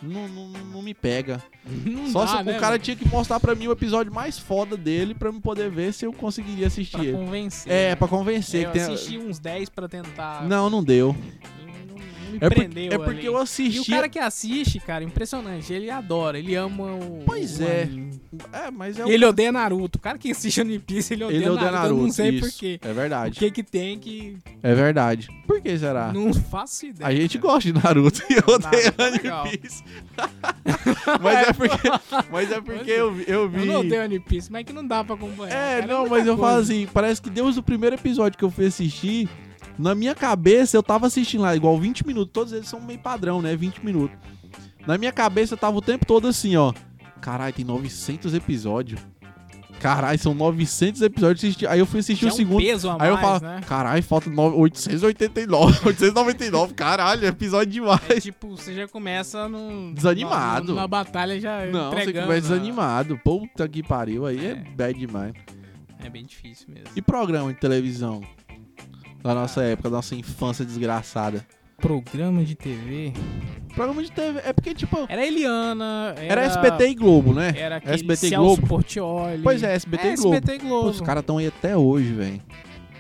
[0.03, 1.43] Não, não, não me pega.
[1.65, 2.83] Não Só dá, se né, o cara velho?
[2.83, 6.05] tinha que mostrar pra mim o episódio mais foda dele pra eu poder ver se
[6.05, 7.73] eu conseguiria assistir Pra convencer.
[7.73, 8.65] É, pra convencer.
[8.67, 10.47] Eu que tem- assisti uns 10 pra tentar.
[10.47, 11.17] Não, não deu.
[12.35, 13.27] Me É, por- prendeu é porque ali.
[13.27, 13.91] eu E o assisti.
[13.91, 15.73] cara que assiste, cara, impressionante.
[15.73, 17.23] Ele adora, ele ama o.
[17.27, 17.89] Pois o é.
[18.53, 19.99] É, mas é E ele odeia Naruto.
[19.99, 21.77] O cara que assiste One Piece, ele odeia, Ele odeia Naruto.
[21.77, 22.03] Eu Naruto.
[22.07, 22.49] não sei isso.
[22.51, 22.79] porquê.
[22.83, 23.39] É O verdade.
[23.39, 24.37] que que tem que.
[24.63, 25.29] É verdade.
[25.47, 26.13] Por que será?
[26.13, 27.09] Não faço ideia.
[27.09, 27.53] A gente cara.
[27.55, 29.49] gosta de Naruto e eu odeio Naruto é One legal.
[29.49, 29.85] Piece.
[31.23, 31.89] mas é porque,
[32.31, 33.61] mas é porque eu, vi- eu vi.
[33.61, 35.55] Eu não odeio One Piece, mas é que não dá pra acompanhar.
[35.55, 36.49] É, cara, não, mas eu coisa.
[36.53, 39.29] falo assim, parece que Deus, o primeiro episódio que eu fui assistir,
[39.79, 43.41] na minha cabeça eu tava assistindo lá, igual 20 minutos, todos eles são meio padrão,
[43.43, 43.55] né?
[43.57, 44.17] 20 minutos.
[44.87, 46.73] Na minha cabeça eu tava o tempo todo assim, ó.
[47.21, 49.01] Caralho, tem 900 episódios.
[49.81, 51.57] Caralho, são 900 episódios.
[51.69, 52.59] Aí eu fui assistir é o um segundo.
[52.63, 53.61] peso a Aí eu mais, falo, né?
[53.67, 58.01] caralho, falta no- 889, 899, caralho, episódio demais.
[58.09, 59.93] É tipo, você já começa no.
[59.93, 60.75] Desanimado.
[60.75, 61.67] Na, na batalha já.
[61.67, 62.41] Não, você começa né?
[62.41, 63.19] desanimado.
[63.23, 64.55] Puta que pariu, aí é, É.
[64.55, 65.35] bad demais.
[66.03, 66.89] É bem difícil mesmo.
[66.95, 68.23] E programa de televisão?
[69.25, 71.47] Da nossa época, da nossa infância desgraçada.
[71.79, 73.15] Programa de TV.
[73.75, 76.13] Programa de TV, é porque, tipo, Era Eliana.
[76.19, 77.55] Era, era SBT e Globo, né?
[77.57, 78.67] Era aquele SBT Celso Globo.
[78.67, 79.43] Portioli.
[79.43, 80.35] Pois é, SBT é, e Globo.
[80.35, 80.83] SBT Globo.
[80.83, 82.43] Pô, os caras tão aí até hoje, velho.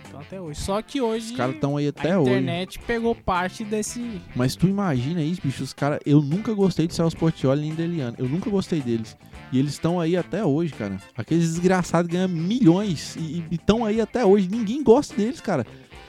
[0.08, 0.60] Então, até hoje.
[0.60, 1.32] Só que hoje.
[1.32, 2.30] Os caras tão aí até a hoje.
[2.30, 4.22] internet pegou parte desse.
[4.34, 6.00] Mas tu imagina isso, bicho, os caras...
[6.06, 8.16] Eu nunca gostei de Celso Portioli nem de Eliana.
[8.18, 9.14] Eu nunca gostei deles.
[9.52, 10.96] E eles estão aí até hoje, cara.
[11.14, 14.48] Aqueles desgraçados ganham milhões e estão aí até hoje.
[14.50, 15.66] Ninguém gosta deles, cara.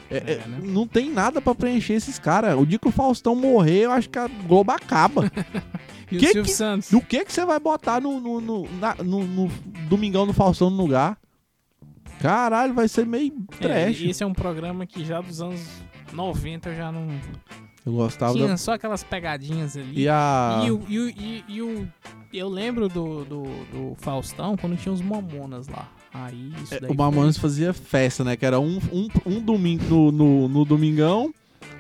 [0.09, 0.59] É, É, é, né?
[0.61, 2.57] Não tem nada pra preencher esses caras.
[2.59, 5.31] O dia que o Faustão morrer, eu acho que a Globo acaba.
[6.11, 6.91] E Que o Silvio que- Santos.
[6.91, 9.47] Do que que você vai botar no, no, no, na- no- no
[9.89, 11.17] Domingão do Faustão no lugar?
[12.21, 14.01] Caralho, vai ser meio É, trash.
[14.01, 15.59] esse é um programa que já dos anos
[16.13, 17.07] 90 eu já não.
[17.83, 18.57] eu gostava Tinha da...
[18.57, 20.01] só aquelas pegadinhas ali.
[20.03, 20.61] E a...
[20.65, 21.87] E o, e o- e- e o-
[22.31, 25.89] eu lembro do, do, do Faustão quando tinha os Mamonas lá.
[26.17, 26.89] Aí isso É, daí.
[26.89, 28.37] o Mamonas fazia festa, né?
[28.37, 31.33] Que era um, um, um domingo no, no, no Domingão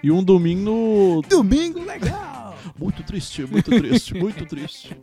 [0.03, 1.21] e um domingo no...
[1.29, 2.57] Domingo legal!
[2.77, 4.97] Muito triste, muito triste, muito triste.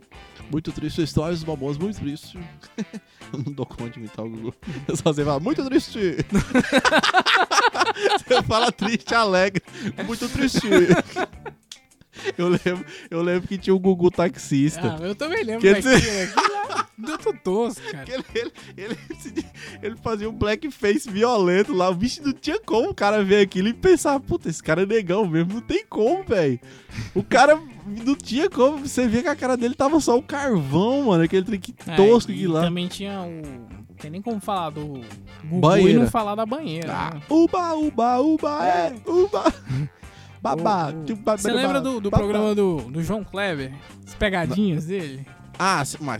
[0.51, 2.37] Muito triste a história dos Mamonas, muito triste.
[3.33, 4.53] Eu não dou conta de imitar o Google.
[4.87, 5.99] Eu só sei falar, muito triste.
[8.27, 9.63] Você fala triste, alegre.
[10.05, 10.67] Muito triste.
[12.37, 14.97] Eu lembro, eu lembro que tinha o Gugu taxista.
[14.99, 15.95] Ah, eu também lembro Quer daquilo.
[16.23, 18.05] Aquilo lá, muito tosco, cara.
[18.05, 19.45] Que Ele, ele, ele,
[19.81, 21.89] ele fazia um blackface violento lá.
[21.89, 24.85] O bicho não tinha como o cara ver aquilo e pensar, puta, esse cara é
[24.85, 25.55] negão mesmo.
[25.55, 26.59] Não tem como, velho.
[27.13, 28.79] O cara não tinha como.
[28.87, 31.23] Você via que a cara dele tava só o carvão, mano.
[31.23, 32.61] Aquele que É, tosco e de lá.
[32.61, 33.41] também tinha o.
[33.89, 34.81] Não tem nem como falar do
[35.43, 35.99] Gugu e Banheira.
[35.99, 36.91] não falar da banheira.
[36.91, 37.21] Ah, né?
[37.29, 39.43] uba, uba, uba, é, uba.
[40.43, 40.89] Babá.
[40.89, 43.71] O- tchu, babá, Você lembra do, do programa do, do João Kleber?
[44.05, 45.25] As pegadinhas dele?
[45.57, 46.19] Ah, mas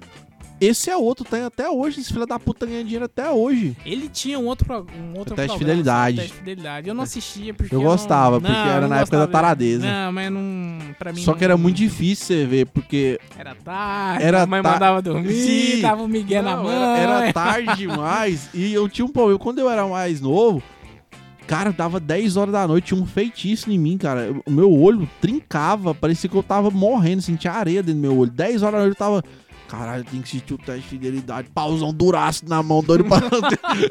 [0.61, 1.99] esse é outro, tem até hoje.
[1.99, 3.75] Esse filho da puta ganha dinheiro até hoje.
[3.85, 6.15] Ele tinha um outro, pro- um outro Teste de programa, fidelidade.
[6.15, 6.87] Teste de fidelidade.
[6.87, 9.85] Eu não assistia porque Eu não- gostava, porque não, era na época da taradeza.
[9.85, 10.77] Não, mas não.
[10.97, 11.19] Pra mim.
[11.21, 14.71] Só não- que era muito difícil você ver, porque Era tarde, Era a mãe ta-
[14.71, 15.81] mandava dormir, Sim.
[15.81, 16.71] dava o Miguel na Não, mão.
[16.71, 18.49] era, era tarde demais.
[18.53, 19.39] e eu tinha um problema.
[19.39, 20.63] Quando eu era mais novo,
[21.47, 24.33] cara, dava 10 horas da noite, tinha um feitiço em mim, cara.
[24.45, 28.31] O meu olho trincava, parecia que eu tava morrendo, sentia areia dentro do meu olho.
[28.31, 29.23] 10 horas da noite eu tava.
[29.67, 31.49] Caralho, tem que assistir o teste de fidelidade.
[31.49, 33.17] Pauzão duraço na mão, doido pra.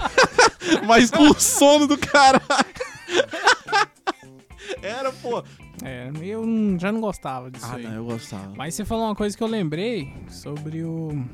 [0.86, 2.40] Mas com sono do caralho.
[4.82, 5.42] Era, pô.
[5.84, 6.44] É, eu
[6.78, 7.82] já não gostava disso Ah, aí.
[7.82, 8.52] não, eu gostava.
[8.56, 11.24] Mas você falou uma coisa que eu lembrei sobre o.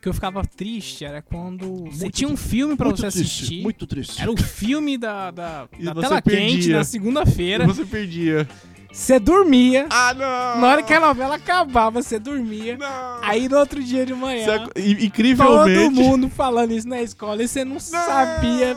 [0.00, 1.84] Que eu ficava triste, era quando.
[1.84, 3.62] você Muito tinha um filme pra muito você triste, assistir.
[3.62, 4.20] muito triste.
[4.20, 7.66] Era o filme da, da, da você tela quente na segunda-feira.
[7.66, 8.48] Você perdia.
[8.92, 9.86] Você dormia.
[9.90, 10.60] Ah, não!
[10.60, 12.76] Na hora que a novela acabava, você dormia.
[12.76, 13.18] Não!
[13.22, 15.88] Aí no outro dia de manhã, Você ac- i- todo incrivelmente.
[16.00, 18.76] mundo falando isso na escola e você não, sabia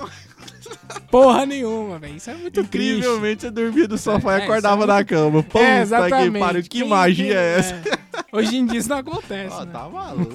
[1.12, 2.15] porra nenhuma, velho.
[2.17, 2.97] Isso é muito triste.
[2.97, 5.43] Incrivelmente você dormia do sofá É, e acordava isso é na cama.
[5.43, 6.39] Puta É, que exatamente.
[6.39, 7.82] pariu, que Quem- magia é essa?
[8.17, 8.36] É.
[8.36, 9.71] Hoje em dia isso não acontece, Ó, né?
[9.71, 10.34] tá maluco.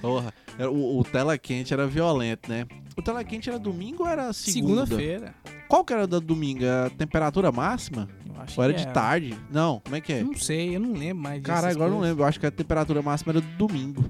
[0.00, 2.66] Porra, era- o, o tela quente era violento, né?
[2.96, 4.86] O tela quente era domingo ou era segunda?
[4.86, 5.34] Segunda-feira.
[5.68, 6.64] Qual que era da domingo?
[6.64, 8.08] A temperatura máxima?
[8.26, 9.36] eu acho Ou era que de tarde?
[9.50, 10.22] Não, como é que é?
[10.22, 11.52] Não sei, eu não lembro mais disso.
[11.52, 12.22] Cara, agora eu não lembro.
[12.22, 14.04] Eu acho que a temperatura máxima era do domingo.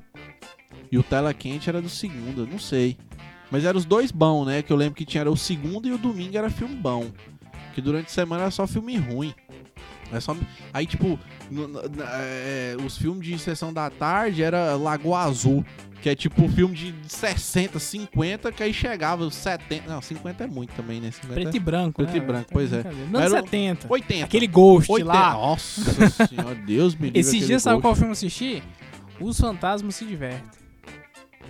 [0.90, 2.96] E o tela quente era do segunda, não sei.
[3.50, 4.62] Mas eram os dois bons, né?
[4.62, 7.10] Que eu lembro que tinha era o segundo e o domingo era filme bom.
[7.74, 9.34] Que durante a semana era só filme ruim.
[10.12, 10.36] É só...
[10.72, 11.18] Aí, tipo,
[11.50, 15.64] no- na- na- é, os filmes de sessão da tarde era Lagoa Azul.
[16.02, 19.90] Que é tipo um filme de 60, 50, que aí chegava os 70.
[19.90, 21.10] Não, 50 é muito também, né?
[21.10, 22.16] 50 Preto e branco, Preto né?
[22.18, 22.80] e branco, Tá pois é.
[22.80, 23.86] Anos era o- 70.
[23.90, 24.24] 80.
[24.24, 25.12] Aquele Ghost 80.
[25.12, 25.32] lá.
[25.32, 25.82] Nossa
[26.28, 27.18] senhora, Deus me livre.
[27.18, 28.62] Esses dias, sabe qual filme eu assisti?
[29.18, 30.44] Os Fantasmas se Divertem.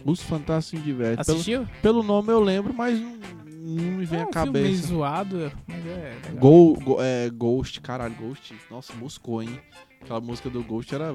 [0.05, 1.25] Os Fantasmas se divertem.
[1.25, 1.69] Pelo, Assistiu?
[1.83, 3.17] pelo nome eu lembro, mas não,
[3.74, 4.87] não me vem é a um filme meio cabeça.
[4.88, 6.37] zoado, mas é legal.
[6.38, 8.55] Go, Go- é, Ghost, caralho, Ghost.
[8.70, 9.59] Nossa, buscou, hein?
[10.00, 11.14] Aquela música do Ghost era.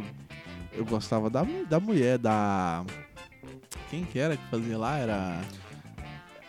[0.74, 2.84] Eu gostava da, da mulher, da.
[3.90, 4.98] Quem que era que fazia lá?
[4.98, 5.42] Era.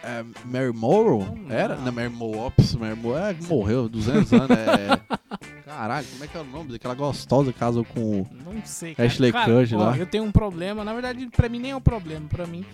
[0.05, 1.25] É, Mary Morrow?
[1.37, 1.77] Não, Era?
[1.77, 1.93] não.
[1.93, 2.47] Mary Morrow.
[2.47, 4.51] Ops, Mary Morrow é, morreu, 200 anos.
[4.51, 5.01] É...
[5.65, 8.27] Caralho, como é que é o nome daquela gostosa que casou com o.
[8.45, 9.07] Não sei, cara.
[9.09, 9.97] Ashley cara, lá.
[9.97, 12.65] Eu tenho um problema, na verdade, pra mim nem é um problema, pra mim,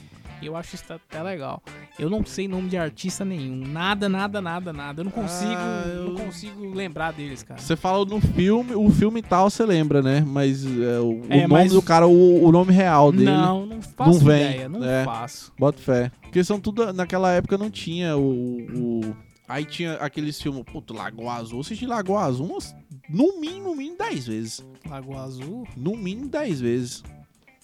[0.46, 1.62] eu acho isso até legal.
[1.98, 5.00] Eu não sei nome de artista nenhum, nada, nada, nada, nada.
[5.00, 7.60] Eu não consigo, Ah, eu- não consigo lembrar deles, cara.
[7.60, 10.24] Você fala no filme, o filme tal você lembra, né?
[10.26, 13.24] Mas é, o, É, o nome mas- do cara, o, o nome real dele.
[13.24, 15.04] Não, não faço não vem, ideia, não é.
[15.04, 15.52] faço.
[15.58, 16.10] Bota fé.
[16.22, 16.92] Porque são tudo.
[16.92, 18.66] Naquela época não tinha o.
[18.74, 19.16] o-
[19.48, 21.56] aí tinha aqueles filmes, puto, Lagoa Azul.
[21.58, 22.74] Eu assisti Lagoa Azul umas,
[23.08, 24.66] no mínimo, no mínimo 10 vezes.
[24.88, 25.66] Lagoa Azul.
[25.76, 27.02] No mínimo 10 vezes.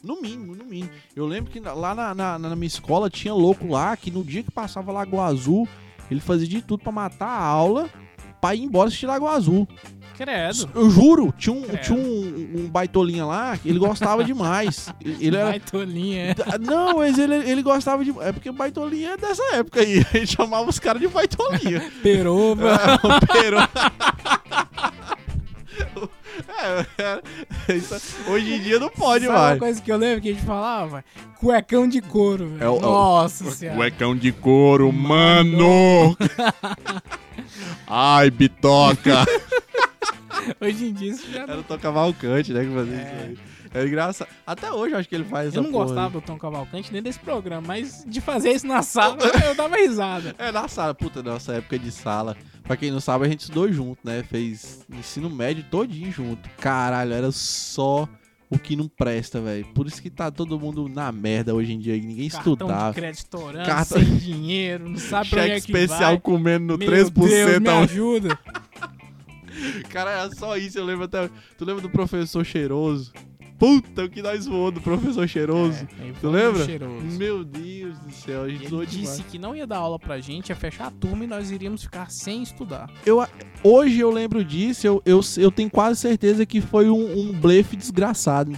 [0.04, 0.90] No mínimo, no mínimo.
[1.16, 4.42] Eu lembro que lá na, na- na minha escola tinha louco lá que no dia
[4.42, 5.66] que passava Lagoa Azul,
[6.10, 7.88] ele fazia de tudo pra matar a aula
[8.40, 9.66] pra ir embora assistir Lagoa Azul.
[10.16, 10.70] Credo.
[10.74, 11.82] Eu juro, tinha um, Credo.
[11.82, 14.88] tinha um, um baitolinha lá, que ele gostava demais.
[15.04, 16.36] Ele era, Baitolinha.
[16.46, 18.10] Ah, Não, mas ele, ele gostava de.
[18.20, 20.06] É porque Baitolinha é dessa época aí.
[20.14, 21.90] A gente chamava os caras de Baitolinha.
[22.00, 22.74] Peroba.
[22.74, 24.34] É.
[26.64, 27.22] É,
[27.72, 27.94] é, isso-
[28.28, 31.04] hoje em dia não pode Sabe uma coisa que eu lembro que a gente falava?
[31.38, 32.62] Cuecão de couro, velho.
[32.64, 33.76] É o- é o- Nossa senhora.
[33.78, 36.16] Cuecão de couro, mano!
[37.86, 39.24] Ai, bitoca!
[40.60, 42.64] Hoje em dia isso já Era o Tom Cavalcante, né?
[42.64, 43.02] Que fazia É.
[43.02, 43.38] isso aí.
[43.82, 44.28] É engraçado.
[44.46, 46.92] Até hoje eu acho que ele faz essa Eu não porra gostava do Tom Cavalcante
[46.92, 50.32] nem desse programa, mas de fazer isso na sala eu dava risada.
[50.38, 50.94] É, na sala.
[50.94, 52.36] Puta, nossa época de sala.
[52.64, 54.22] Pra quem não sabe, a gente estudou junto, né?
[54.22, 56.48] Fez ensino médio todinho junto.
[56.58, 58.08] Caralho, era só
[58.48, 59.66] o que não presta, velho.
[59.74, 61.94] Por isso que tá todo mundo na merda hoje em dia.
[61.94, 62.94] Ninguém Cartão de estudava.
[62.94, 66.20] crédito estourando, Cartão- sem dinheiro, não sabe pra onde é que especial vai.
[66.20, 68.38] comendo no Meu 3% Deus, me ajuda.
[69.90, 70.78] Cara, era só isso.
[70.78, 71.28] Eu lembro até.
[71.56, 73.12] Tu lembra do professor cheiroso?
[73.64, 75.86] Puta, o que nós voou do professor cheiroso.
[75.98, 76.64] É, Tu lembra?
[76.66, 77.06] Cheiroso.
[77.06, 79.30] Meu Deus do céu, a gente Ele disse demais.
[79.30, 82.10] que não ia dar aula pra gente, ia fechar a turma e nós iríamos ficar
[82.10, 82.90] sem estudar.
[83.06, 83.26] Eu,
[83.62, 87.74] hoje eu lembro disso, eu, eu, eu tenho quase certeza que foi um, um blefe
[87.74, 88.52] desgraçado.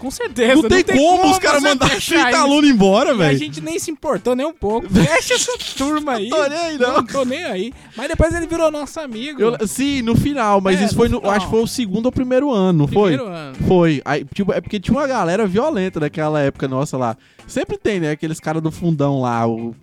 [0.00, 0.54] Com certeza.
[0.54, 2.38] Não, tem, como, os caras mandarem fechar 30 isso.
[2.40, 3.38] alunos embora, E a velho.
[3.38, 4.88] gente nem se importou nem um pouco.
[4.88, 6.28] Fecha essa turma aí.
[6.30, 6.92] Tô nem aí, não.
[6.94, 7.72] Não tô nem aí.
[7.96, 9.40] Mas depois ele virou nosso amigo.
[9.40, 12.06] Eu- sim, no final, mas É, isso no foi no, acho que foi o segundo
[12.06, 13.32] ou primeiro ano, não Primeiro foi?
[13.34, 13.54] ano.
[13.68, 14.02] Foi.
[14.04, 17.14] Aí, tipo, é porque tinha uma galera violenta naquela época nossa lá.
[17.46, 18.12] Sempre tem, né?
[18.12, 19.74] Aqueles caras do fundão lá, o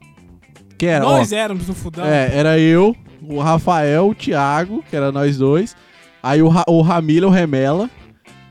[0.80, 2.06] que era, ó, Nós éramos no Fudão.
[2.06, 5.76] É, era eu, o Rafael, o Thiago, que era nós dois.
[6.24, 7.90] Aí o, Ra o Ramila, o Remela.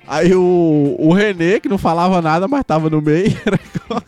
[0.06, 3.30] Aí o, o Renê, que não falava nada, mas tava no meio.
[3.46, 4.02] Era igual,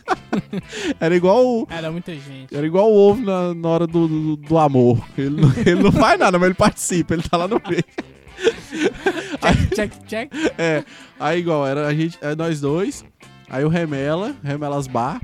[1.00, 1.66] era igual o.
[1.70, 2.54] Era muita gente.
[2.54, 5.02] Era igual o ovo na, na hora do, do, do amor.
[5.16, 7.82] Ele, não- ele não faz nada, mas ele participa, ele tá lá no meio.
[9.74, 10.30] Check, check.
[10.56, 10.84] É,
[11.18, 13.04] aí igual, era a gente, é nós dois.
[13.48, 15.20] Aí o Remela, Remelas Bar,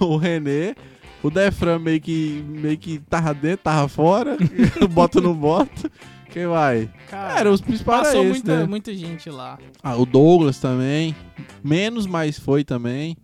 [0.00, 0.74] o, o Renê,
[1.22, 4.36] o Defran meio que, meio que tava dentro, tava fora,
[4.90, 5.90] bota no bota.
[6.30, 6.90] Quem vai?
[7.08, 8.66] Cara, Era os principais passou era esse, muita, né?
[8.66, 9.58] muita gente lá.
[9.82, 11.14] Ah, o Douglas também.
[11.64, 13.16] Menos, mas foi também.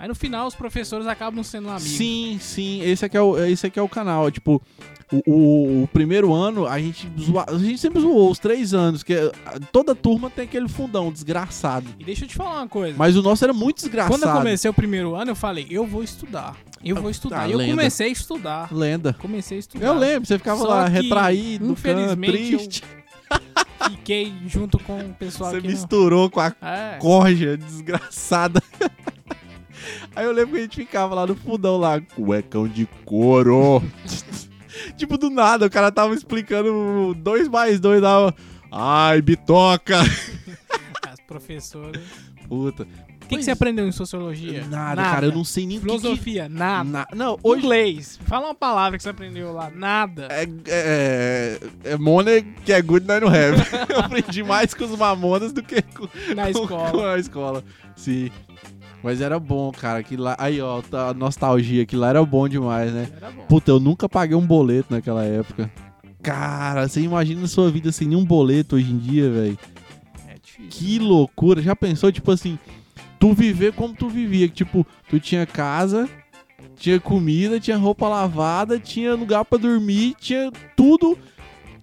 [0.00, 1.82] Aí no final os professores acabam sendo amigos.
[1.90, 4.26] Sim, sim, esse aqui é o, esse aqui é o canal.
[4.26, 4.62] é, Tipo,
[5.12, 9.02] o, o- o primeiro ano a gente, zoa- a gente sempre zoou os três anos,
[9.02, 9.30] que é-
[9.70, 11.86] toda turma tem aquele fundão desgraçado.
[11.98, 12.96] E deixa eu te falar uma coisa.
[12.96, 14.14] Mas o nosso era muito desgraçado.
[14.18, 16.56] Quando eu comecei o primeiro ano, eu falei, eu vou estudar.
[16.82, 17.42] Eu vou estudar.
[17.42, 17.72] Ah, eu lenda.
[17.76, 18.72] comecei a estudar.
[18.74, 19.12] Lenda.
[19.18, 19.86] Comecei a estudar.
[19.86, 22.84] Eu lembro, você ficava Só lá que, retraído, no canto, infelizmente, eu- triste.
[23.90, 26.54] Fiquei junto com o pessoal Você misturou com a.
[26.62, 26.96] É.
[26.98, 28.62] corja desgraçada.
[30.14, 33.82] Aí eu lembro que a gente ficava lá no fundão lá, cuecão de couro.
[34.96, 38.34] tipo, do nada, o cara tava explicando dois mais dois, dava.
[38.70, 39.98] Ai, bitoca!
[41.08, 42.00] As professoras.
[42.48, 42.86] Puta.
[43.22, 44.66] O que, que você aprendeu em sociologia?
[44.66, 45.86] Nada, cara, eu não sei nem o que.
[45.86, 46.82] Filosofia, nada.
[46.90, 47.62] Na- Não, hoje...
[47.64, 48.18] Inglês.
[48.26, 49.70] Fala uma palavra que você aprendeu lá.
[49.70, 50.26] Nada.
[50.32, 51.60] É, é,
[51.92, 53.56] é money que é good, nós não have.
[53.88, 56.90] eu aprendi mais com os mamonas do que com, Na com- escola.
[56.90, 57.64] com a escola.
[57.94, 58.30] Sim.
[59.02, 60.02] Mas era bom, cara.
[60.02, 61.86] Que lá, aí, ó, tá a nostalgia.
[61.86, 63.08] Que lá era bom demais, né?
[63.34, 63.44] Bom.
[63.48, 65.70] Puta, eu nunca paguei um boleto naquela época.
[66.22, 69.58] Cara, você imagina a sua vida sem nenhum boleto hoje em dia, velho.
[70.28, 70.68] É difícil.
[70.70, 71.62] Que loucura.
[71.62, 72.58] Já pensou, tipo assim,
[73.18, 74.46] tu viver como tu vivia?
[74.48, 76.06] que, Tipo, tu tinha casa,
[76.76, 81.16] tinha comida, tinha roupa lavada, tinha lugar pra dormir, tinha tudo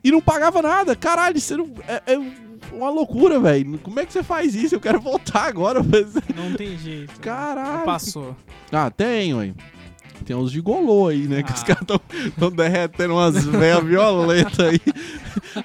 [0.03, 0.95] e não pagava nada.
[0.95, 2.17] Caralho, isso não- é, é
[2.73, 3.77] uma loucura, velho.
[3.79, 4.75] Como é que você faz isso?
[4.75, 5.81] Eu quero voltar agora.
[5.83, 6.13] Mas...
[6.35, 7.19] Não tem jeito.
[7.19, 7.85] Caralho.
[7.85, 8.35] Passou.
[8.71, 9.53] Ah, tem, ué.
[10.25, 11.43] Tem uns gigolô aí, né?
[11.43, 11.65] Que os Ah.
[11.65, 11.83] caras
[12.25, 14.81] estão derretendo umas velhas violentas aí.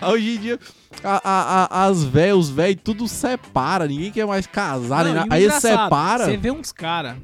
[0.13, 0.59] Hoje em dia,
[1.03, 3.87] a- a- a- as velhas, os velhos, tudo separa.
[3.87, 5.05] Ninguém quer mais casar.
[5.05, 5.39] nem Não, nada.
[5.41, 6.27] e o Aí separa.
[6.27, 7.17] Você vê uns caras,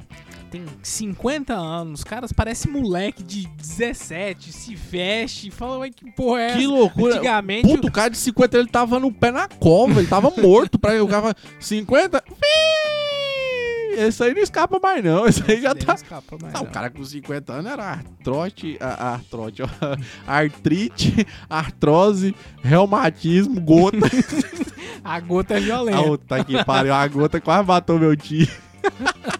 [0.49, 6.41] tem 50 anos, os caras parecem moleque de 17, se veste, fala, ué, que porra
[6.41, 6.67] é Que essa?
[6.69, 7.13] loucura.
[7.15, 10.77] Antigamente, Puto, o cara de 50 ele tava no pé na cova, ele tava morto.
[10.79, 12.23] Pra o cara 50.
[12.27, 13.99] Fii!
[14.01, 15.25] Esse aí não escapa mais, não.
[15.25, 15.93] Esse aí já Deus tá.
[15.95, 19.67] escapa mais Não, o cara com 50 anos era artrote, a- artrote, ó,
[20.25, 22.33] artrite, artrose,
[22.63, 23.97] reumatismo, gota.
[25.03, 26.01] A gota é violenta.
[26.01, 28.47] outra que pariu, a gota quase matou meu tio.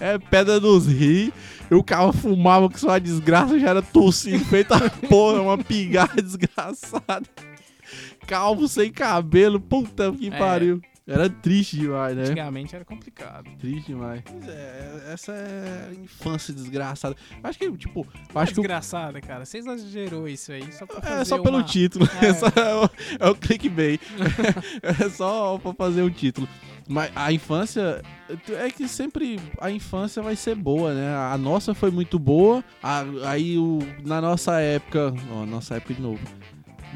[0.00, 1.32] É pedra nos rios.
[1.70, 6.20] E o cara fumava que só uma desgraça, já era tossindo, feita porra, uma pigarra
[6.20, 7.22] desgraçada.
[8.26, 10.38] Calvo sem cabelo, puta que É.
[10.38, 10.80] pariu.
[11.06, 12.22] Era triste demais, né?
[12.22, 13.50] Antigamente era complicado.
[13.58, 14.22] Triste demais.
[14.24, 17.14] Pois é, essa é a infância desgraçada.
[17.42, 19.44] Acho que, tipo, Acho acho que o Desgraçada, cara.
[19.44, 22.08] Você exagerou isso aí só pra É fazer só pelo uma- título.
[22.22, 22.26] É.
[22.28, 22.90] É, só, é, o,
[23.20, 24.00] é o clickbait.
[24.82, 26.48] é só pra fazer o título.
[26.88, 28.00] Mas a infância.
[28.58, 31.14] É que sempre a infância vai ser boa, né?
[31.14, 32.64] A nossa foi muito boa.
[32.82, 35.12] a- aí o, na nossa época.
[35.30, 36.20] Ó, nossa época de novo.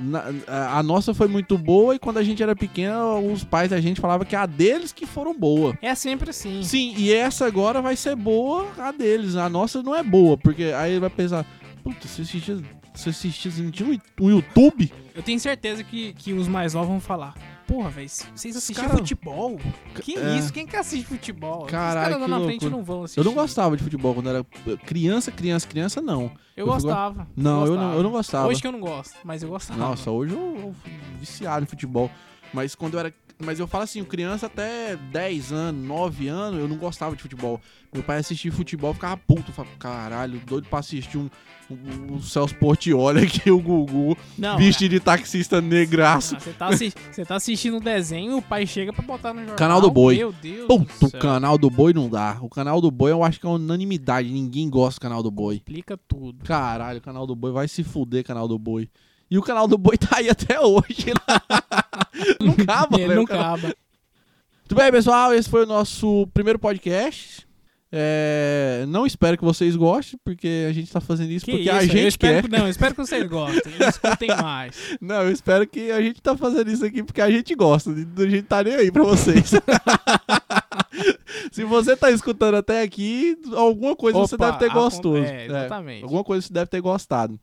[0.00, 3.80] Na- a, nossa foi muito boa e quando a gente era pequena, os pais da
[3.80, 5.76] gente falavam que a deles que foram boa.
[5.82, 6.62] É sempre assim.
[6.62, 9.36] Sim, e essa agora vai ser boa a deles.
[9.36, 11.44] A nossa não é boa, porque aí vai pensar,
[11.82, 12.58] puta, você assistia,
[12.94, 14.92] você assistia, você assistia o YouTube?
[15.14, 17.34] Eu tenho certeza que, que os mais novos vão falar.
[17.66, 19.58] Porra, velho, vocês assistem cara- futebol?
[20.02, 20.38] Que É.
[20.38, 20.50] isso?
[20.52, 21.66] Quem que assiste futebol?
[21.66, 23.20] Caralho, os caras lá na frente não vão assistir.
[23.20, 24.42] Eu não gostava de futebol quando era
[24.86, 26.32] criança, criança, criança, não.
[26.56, 27.28] Eu Eu gostava.
[27.36, 27.94] Não, eu não, gostava.
[27.96, 28.48] eu não gostava.
[28.48, 29.78] Hoje que eu não gosto, mas eu gostava.
[29.78, 32.10] Nossa, hoje eu, eu fui viciado em futebol.
[32.54, 33.14] Mas quando eu era.
[33.40, 37.60] Mas eu falo assim, criança até 10 anos, 9 anos, eu não gostava de futebol.
[37.92, 39.52] Meu pai assistia futebol, ficava puto.
[39.52, 41.30] Falava, caralho, doido pra assistir um,
[41.70, 46.34] um, um Celso Portioli aqui, o Gugu, Não, vestido de taxista negraço.
[46.36, 46.92] Ah, Você tá, assi-
[47.26, 49.56] tá assistindo o desenho o pai chega pra botar no jornal.
[49.56, 50.16] Canal do Boi.
[50.16, 52.38] Meu Deus do o canal do boi não dá.
[52.42, 54.28] O canal do boi eu acho que é unanimidade.
[54.28, 55.56] Ninguém gosta do canal do boi.
[55.56, 56.44] Explica tudo.
[56.44, 58.90] Caralho, o canal do boi vai se fuder, canal do boi.
[59.30, 61.12] E o canal do boi tá aí até hoje.
[62.40, 63.16] não acaba, Ele velho.
[63.16, 63.68] não acaba.
[63.68, 65.34] Muito bem, pessoal.
[65.34, 67.46] Esse foi o nosso primeiro podcast.
[67.90, 71.72] É, Não espero que vocês gostem, porque a gente tá fazendo isso Que porque isso?
[71.78, 72.42] a eu gente espero quer.
[72.42, 73.72] que, não, eu espero que vocês gostem.
[73.88, 74.76] escutem mais.
[75.00, 77.90] Não, eu espero que a gente tá fazendo isso aqui porque a gente gosta.
[77.90, 79.52] A gente tá nem aí pra vocês.
[81.50, 85.24] Se você tá escutando até aqui, alguma coisa você Opa, deve ter gostoso.
[85.24, 86.02] É, exatamente.
[86.02, 87.40] alguma coisa você deve ter gostado.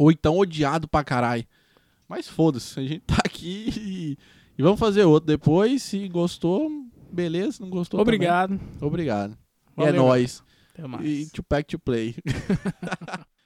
[0.00, 1.44] Ou então odiado pra caralho.
[2.08, 4.18] Mas foda-se, a gente tá aqui e,
[4.58, 5.82] e vamos fazer outro depois.
[5.82, 6.70] Se gostou,
[7.12, 7.52] beleza.
[7.52, 8.14] Se não gostou, também.
[8.14, 8.58] Obrigado.
[8.80, 9.36] Obrigado.
[9.76, 10.42] E é Valeu, nóis.
[10.72, 11.06] Até mais.
[11.06, 12.14] E to pack to play.